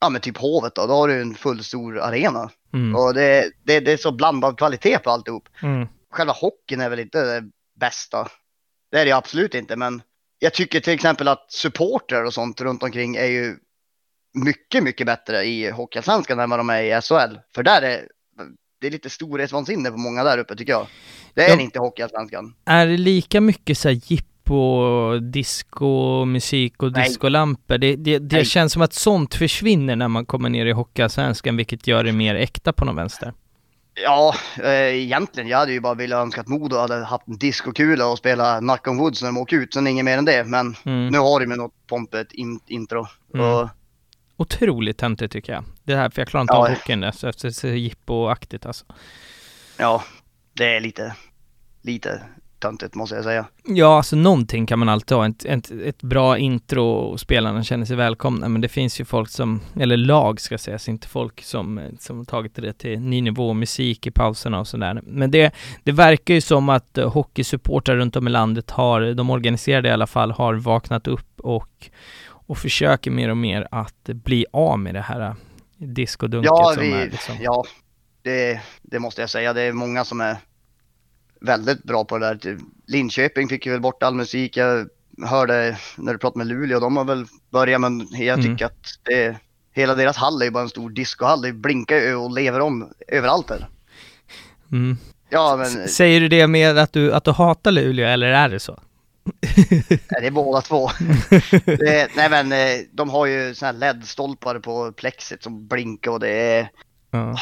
[0.00, 2.50] ja men typ Hovet då, då har du en full stor arena.
[2.74, 2.96] Mm.
[2.96, 5.48] Och det, det, det, är så blandad kvalitet på alltihop.
[5.62, 5.88] Mm.
[6.10, 8.28] Själva hockeyn är väl inte det bästa.
[8.90, 10.02] Det är det absolut inte, men
[10.38, 13.56] jag tycker till exempel att supporter och sånt runt omkring är ju
[14.34, 17.38] mycket, mycket bättre i Hockeyallsvenskan än vad de är i SHL.
[17.54, 18.08] För där är
[18.80, 20.86] det är lite storhetsvansinne på många där uppe tycker jag.
[21.34, 21.60] Det är ja.
[21.60, 22.54] inte Hockeyallsvenskan.
[22.64, 24.00] Är det lika mycket så här
[24.48, 27.78] på disco, musik och discolampor.
[27.78, 31.86] Det, det, det känns som att sånt försvinner när man kommer ner i Hockeyallsvenskan, vilket
[31.86, 33.32] gör det mer äkta på något vänster.
[33.94, 35.48] Ja, eh, egentligen.
[35.48, 38.88] Jag hade ju bara velat önska att Modo hade haft en discokula och spela Knock
[38.88, 40.44] on Woods när de åker ut, sen inget mer än det.
[40.44, 41.08] Men mm.
[41.08, 43.06] nu har de med något pompet in, intro.
[43.34, 43.46] Mm.
[43.46, 43.68] Och...
[44.36, 45.64] Otroligt töntigt tycker jag.
[45.84, 46.58] Det här, för jag klarar inte ja.
[46.58, 48.84] av hockeyn efter det ser jippo-aktigt alltså.
[49.78, 50.02] Ja,
[50.52, 51.14] det är lite,
[51.82, 52.22] lite
[52.58, 53.46] töntigt måste jag säga.
[53.64, 55.28] Ja, alltså någonting kan man alltid ha.
[55.28, 58.48] Ett, ett, ett bra intro och spelarna känner sig välkomna.
[58.48, 62.54] Men det finns ju folk som, eller lag ska sägas, inte folk som, som tagit
[62.54, 65.00] det till ny nivå, musik i pauserna och sådär.
[65.04, 65.54] Men det,
[65.84, 70.06] det verkar ju som att hockeysupportrar runt om i landet har, de organiserade i alla
[70.06, 71.90] fall, har vaknat upp och
[72.48, 75.34] och försöker mer och mer att bli av med det här
[75.76, 77.36] diskodunket Ja, som vi, är liksom.
[77.40, 77.64] ja
[78.22, 79.52] det, det måste jag säga.
[79.52, 80.36] Det är många som är
[81.40, 82.36] väldigt bra på det där.
[82.36, 84.56] Typ Linköping fick ju väl bort all musik.
[84.56, 84.88] Jag
[85.26, 88.44] hörde när du pratade med Luleå, de har väl börjat men jag Mm.
[88.46, 89.36] tycker att det,
[89.72, 91.42] hela deras hall är ju bara en stor discohall.
[91.42, 93.68] Det blinkar ju och lever om överallt där.
[94.72, 94.98] Mm.
[95.30, 98.60] Ja, men Säger du det med att du, att du hatar Luleå eller är det
[98.60, 98.80] så?
[99.90, 100.90] nej, det är båda två.
[101.64, 106.20] det, nej men eh, de har ju såna här LED-stolpar på plexit som blinkar och
[106.20, 106.70] det är,
[107.10, 107.38] Ja.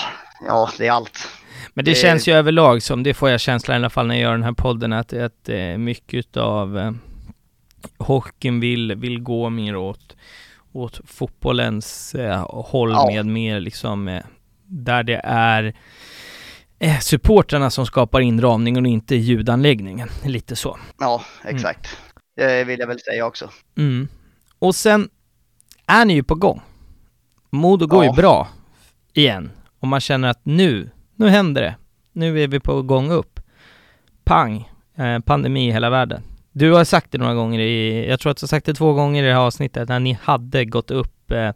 [0.47, 1.28] ja det är allt.
[1.75, 4.15] Men det Det- känns ju överlag som, det får jag känslan i alla fall när
[4.15, 6.93] jag gör den här podden, att, att eh, mycket av eh,
[7.99, 10.17] hockeyn vill, vill gå mer åt,
[10.73, 13.07] åt fotbollens eh, håll Ja.
[13.13, 14.23] med mer liksom, eh,
[14.67, 15.75] där det är
[16.79, 20.09] eh, supportrarna som skapar inramningen och inte ljudanläggningen.
[20.25, 20.79] Lite så.
[20.99, 21.97] Ja, exakt.
[22.37, 23.51] Det vill jag väl säga också.
[23.79, 24.09] Mm.
[24.59, 25.09] Och sen
[25.87, 26.61] är ni ju på gång.
[27.51, 28.11] Modo går Ja.
[28.11, 28.49] ju bra
[29.13, 29.51] igen.
[29.81, 31.77] Och man känner att nu, nu händer det.
[32.12, 33.41] Nu är vi på gång upp.
[34.25, 36.23] Pang, eh, pandemi i hela världen.
[36.53, 38.93] Du har sagt det några gånger i, jag tror att du har sagt det två
[38.93, 41.53] gånger i det här avsnittet, när ni hade gått upp eh,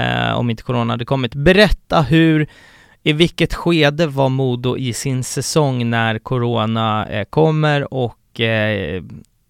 [0.00, 1.34] eh, om inte corona hade kommit.
[1.34, 2.46] Berätta hur,
[3.02, 9.02] i vilket skede var Modo i sin säsong när corona eh, kommer och eh,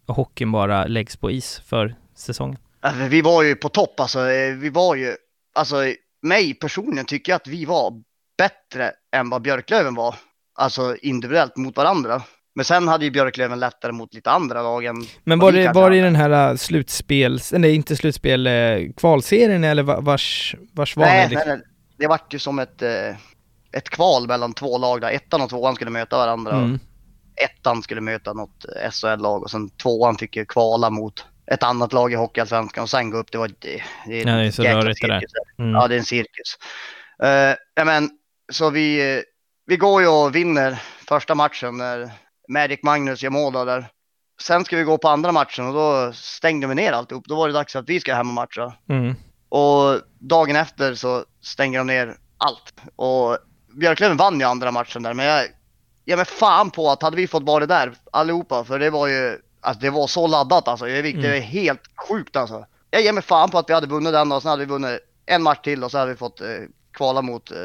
[0.07, 2.59] hockeyn bara läggs på is för säsongen?
[2.81, 4.19] Alltså, vi var ju på topp alltså.
[4.31, 5.15] Eh, vi var ju,
[5.55, 5.77] alltså
[6.23, 8.03] mig personligen tycker jag att vi var
[8.39, 10.15] bättre än vad Björklöven var.
[10.55, 12.23] Alltså individuellt mot varandra.
[12.55, 15.91] Men sen hade ju Björklöven lättare mot lite andra lag än Men var det, var
[15.91, 18.53] det den här äh, slutspels, nej inte slutspel, eh,
[18.97, 21.49] kvalserien eller va- vars, vars var Nej, liksom?
[21.49, 21.67] nej, nej,
[21.99, 23.17] det vart ju som ett, eh,
[23.73, 26.53] ett kval mellan två lag där ettan och tvåan skulle möta varandra.
[26.57, 26.79] Mm.
[27.45, 32.13] Ettan skulle möta något SHL-lag och sen tvåan fick ju kvala mot ett annat lag
[32.13, 33.33] i Hockeyallsvenskan och sen gå upp.
[33.33, 35.23] Det var det, det Ja, det är så rörigt det där.
[35.59, 35.73] Mm.
[35.73, 36.59] Ja, det är en cirkus.
[37.25, 38.11] Uh, men,
[38.53, 39.23] så vi,
[39.67, 42.11] vi går ju och vinner första matchen när
[42.49, 43.87] Magic Magnus gör mål där.
[44.43, 47.25] Sen ska vi gå på andra matchen och då stängde vi ner alltihop.
[47.27, 48.73] Då var det dags att vi ska hem och matcha.
[48.89, 49.15] Mm.
[49.49, 52.75] Och dagen efter så stänger de ner allt.
[52.97, 53.39] Och
[53.81, 55.47] Björklöven vann ju andra matchen där, men jag
[56.05, 59.39] ger mig fan på att hade vi fått vara där allihopa, för det var ju,
[59.61, 60.87] alltså det var så laddat alltså.
[60.87, 61.25] Det Mm.
[61.25, 62.67] är helt sjukt alltså.
[62.91, 65.01] Jag ger mig fan på att vi hade vunnit den och sen hade vi vunnit
[65.27, 66.47] en match till och så hade vi fått eh,
[66.93, 67.57] kvala mot eh,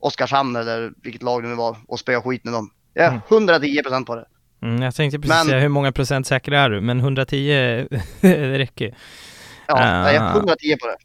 [0.00, 2.70] Oskarshamn eller vilket lag det nu var och spöa skit med dem.
[2.94, 3.20] Jag är Mm.
[3.28, 4.24] 110% på det.
[4.62, 6.80] Mm, jag tänkte precis Men- säga hur många procent säker är du?
[6.80, 7.86] Men 110,
[8.20, 8.94] det räcker.
[9.66, 10.30] Ja, jag är Ah.
[10.32, 10.96] 110 på det.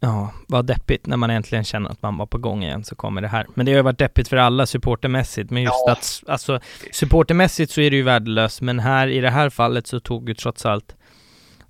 [0.00, 3.20] Ja, vad deppigt när man äntligen känner att man var på gång igen så kommer
[3.20, 3.46] det här.
[3.54, 5.92] Men det har ju varit deppigt för alla supportermässigt, men just Ja.
[5.92, 6.60] att, alltså
[6.92, 10.34] supportermässigt så är det ju värdelöst, men här i det här fallet så tog ju
[10.34, 10.96] trots allt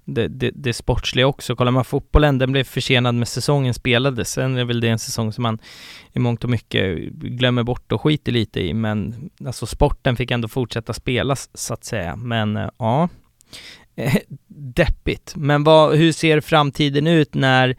[0.06, 1.56] det, det, det sportsliga också.
[1.56, 4.30] Kollar man fotbollen, den blev försenad med säsongen spelades.
[4.30, 5.58] Sen är väl det en säsong som man
[6.12, 10.48] i mångt och mycket glömmer bort och skiter lite i, men alltså sporten fick ändå
[10.48, 12.16] fortsätta spelas så att säga.
[12.16, 13.08] Men eh, ja,
[13.96, 14.16] eh,
[14.48, 15.32] deppigt.
[15.36, 17.76] Men vad, hur ser framtiden ut när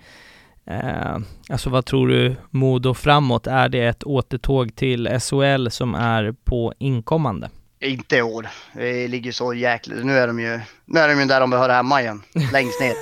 [0.70, 1.18] Eh,
[1.50, 3.48] alltså vad tror du Modo framåt?
[3.48, 7.50] Är det ett återtåg till SHL som är på inkommande?
[7.80, 8.50] Inte i år.
[8.74, 9.96] Det ligger så jäkla...
[9.96, 12.24] Nu är de ju, nu är de ju där de hör hemma igen.
[12.52, 12.96] Längst ner.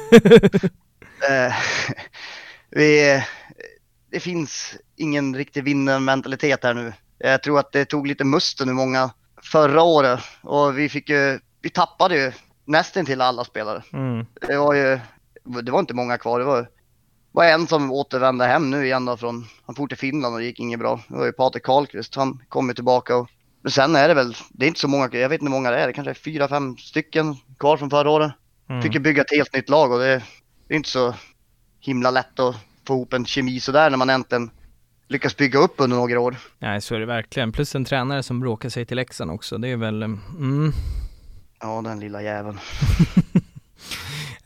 [1.29, 1.53] Eh,
[2.69, 3.23] vi,
[4.11, 6.93] det finns ingen riktig vinnarmentalitet här nu.
[7.17, 9.09] Jag tror att det tog lite musten ur många
[9.41, 12.31] förra året och vi fick ju, vi tappade ju
[12.65, 13.83] nästan till alla spelare.
[13.93, 14.25] Mm.
[14.47, 14.99] Det var ju,
[15.61, 16.39] det var inte många kvar.
[16.39, 16.69] Det var,
[17.31, 20.45] var en som återvände hem nu igen då från, han for till Finland och det
[20.45, 20.99] gick inget bra.
[21.07, 23.29] Det var ju Patrik Karlqvist, han kom ju tillbaka och
[23.71, 25.79] sen är det väl, det är inte så många, jag vet inte hur många det
[25.79, 28.31] är, det kanske är fyra, fem stycken kvar från förra året.
[28.69, 28.81] Mm.
[28.81, 30.23] Fick ju bygga ett helt nytt lag och det,
[30.67, 31.15] det är inte så
[31.79, 32.55] himla lätt att
[32.87, 34.51] få ihop en kemi sådär när man äntligen
[35.07, 36.35] lyckas bygga upp under några år.
[36.59, 37.51] Nej, så är det verkligen.
[37.51, 39.57] Plus en tränare som bråkar sig till Leksand också.
[39.57, 40.73] Det är väl, mm.
[41.59, 42.59] Ja, den lilla jäveln.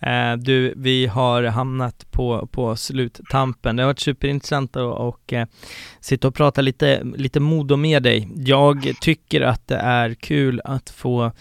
[0.02, 3.76] Eh, du, vi har hamnat på, på sluttampen.
[3.76, 5.48] Det har varit superintressant att och, eh,
[6.00, 8.30] sitta och prata lite, lite Modo med dig.
[8.36, 11.32] Jag tycker att det är kul att få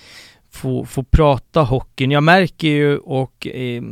[0.50, 2.10] få, få prata hockeyn.
[2.10, 3.82] Jag märker ju och eh,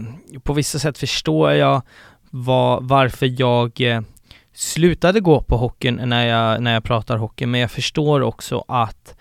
[0.42, 1.82] på vissa sätt förstår jag
[2.30, 4.00] var, varför jag eh,
[4.54, 9.16] slutade gå på hockeyn när jag, när jag pratar hockey, men jag förstår också att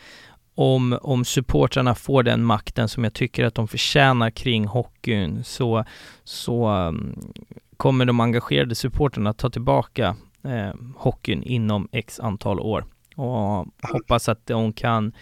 [0.56, 5.86] om, om supportrarna får den makten som jag tycker att de förtjänar kring hockeyn så,
[6.24, 7.34] så um,
[7.78, 14.46] kommer de engagerade supportrarna ta tillbaka eh, hockeyn inom x antal år och hoppas att
[14.46, 15.14] de kan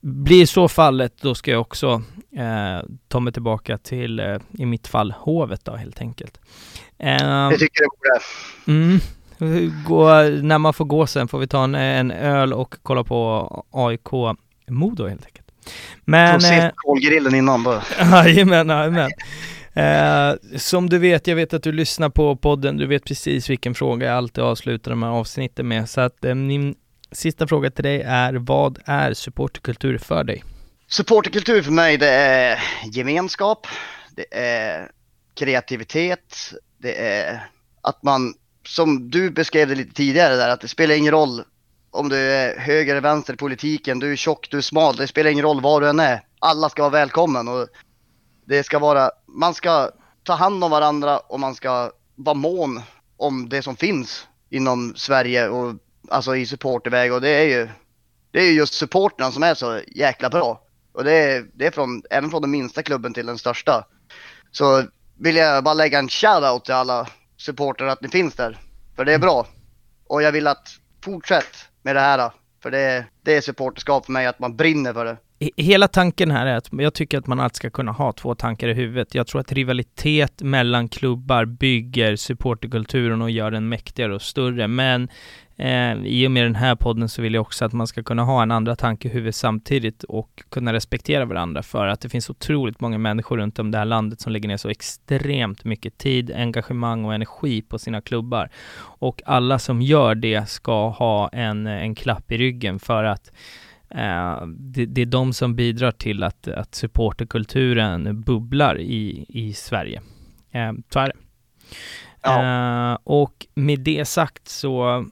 [0.00, 2.02] blir så fallet, då ska jag också
[2.36, 6.40] eh, ta mig tillbaka till, eh, i mitt fall, Hovet då helt enkelt.
[6.98, 8.80] Eh, jag tycker det borde.
[8.80, 9.00] Mm,
[9.86, 10.06] gå,
[10.46, 14.12] när man får gå sen får vi ta en, en öl och kolla på AIK
[14.70, 15.46] Modo helt enkelt.
[16.04, 16.40] Men...
[16.40, 17.82] Så eh, kolgrillen innan bara.
[18.24, 19.10] Jajamän, jajamän.
[19.74, 23.74] Eh, som du vet, jag vet att du lyssnar på podden, du vet precis vilken
[23.74, 25.88] fråga jag alltid avslutar de här avsnitten med.
[25.88, 26.74] Så att eh, min
[27.12, 30.44] sista fråga till dig är, vad är supporterkultur för dig?
[30.88, 32.58] Supporterkultur för mig, det är
[32.92, 33.66] gemenskap,
[34.16, 34.90] det är
[35.34, 37.48] kreativitet, det är
[37.82, 38.34] att man,
[38.66, 41.42] som du beskrev det lite tidigare där, att det spelar ingen roll
[41.90, 45.06] om du är höger eller vänster i politiken, du är tjock, du är smal, det
[45.06, 46.24] spelar ingen roll var du än är.
[46.38, 47.68] Alla ska vara välkommen och
[48.46, 49.90] det ska vara, man ska
[50.22, 52.82] ta hand om varandra och man ska vara mån
[53.16, 55.74] om det som finns inom Sverige och
[56.08, 57.68] alltså i supporterväg och det är ju,
[58.30, 60.62] det är ju just supporterna som är så jäkla bra.
[60.92, 63.84] Och det är, det är från, även från den minsta klubben till den största.
[64.50, 64.84] Så
[65.18, 68.58] vill jag bara lägga en shout-out till alla supportrar att ni finns där.
[68.96, 69.46] För det är bra.
[70.06, 70.68] Och jag vill att
[71.04, 72.30] fortsätt med det här.
[72.62, 75.16] För det, det är supporterskap för mig, att man brinner för det.
[75.56, 78.68] Hela tanken här är att jag tycker att man alltid ska kunna ha två tankar
[78.68, 79.14] i huvudet.
[79.14, 84.68] Jag tror att rivalitet mellan klubbar bygger supporterkulturen och gör den mäktigare och större.
[84.68, 85.08] Men
[85.60, 88.24] Eh, I och med den här podden så vill jag också att man ska kunna
[88.24, 92.30] ha en andra tanke i huvudet samtidigt och kunna respektera varandra för att det finns
[92.30, 96.32] otroligt många människor runt om det här landet som lägger ner så extremt mycket tid,
[96.32, 98.50] engagemang och energi på sina klubbar.
[98.80, 103.32] Och alla som gör det ska ha en, en klapp i ryggen för att
[103.94, 110.00] Uh, det, det, är de som bidrar till att, att supporterkulturen bubblar i, i Sverige.
[110.54, 111.16] Uh, så är det.
[112.22, 112.92] Ja.
[112.92, 115.04] Uh, och med det sagt så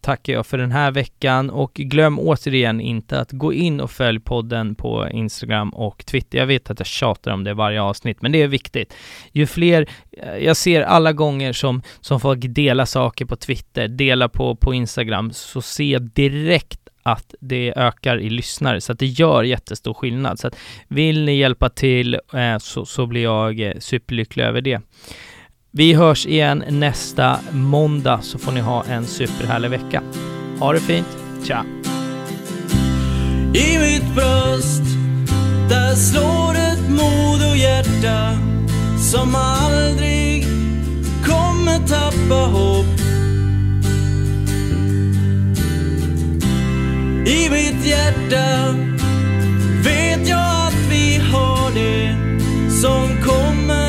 [0.00, 4.20] tackar jag för den här veckan och glöm återigen inte att gå in och följ
[4.20, 6.38] podden på Instagram och Twitter.
[6.38, 8.94] Jag vet att jag tjatar om det varje avsnitt, men det är viktigt.
[9.32, 14.28] Ju fler, eh, jag ser alla gånger som, som folk delar saker på Twitter, delar
[14.28, 19.06] på, på Instagram, så ser jag direkt att det ökar i lyssnare, så att det
[19.06, 20.38] gör jättestor skillnad.
[20.38, 20.56] Så att
[20.88, 24.80] vill ni hjälpa till eh, så, så blir jag eh, superlycklig över det.
[25.72, 30.02] Vi hörs igen nästa måndag så får ni ha en superhärlig vecka.
[30.58, 31.06] Ha det fint.
[31.44, 31.64] Tja!
[33.54, 34.82] I mitt bröst
[35.68, 38.38] där slår ett mod och hjärta
[38.98, 40.44] som aldrig
[41.26, 43.00] kommer tappa hopp.
[47.26, 48.74] I mitt hjärta
[49.84, 52.16] vet jag att vi har det
[52.70, 53.79] som kommer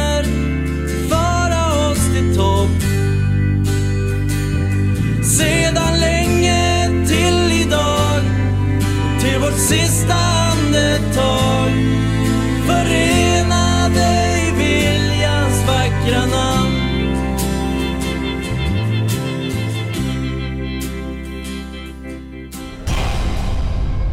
[12.66, 16.78] förenade i viljans vackra namn.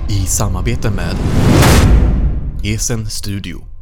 [0.09, 1.17] I samarbete med
[2.65, 3.78] Esen Studio.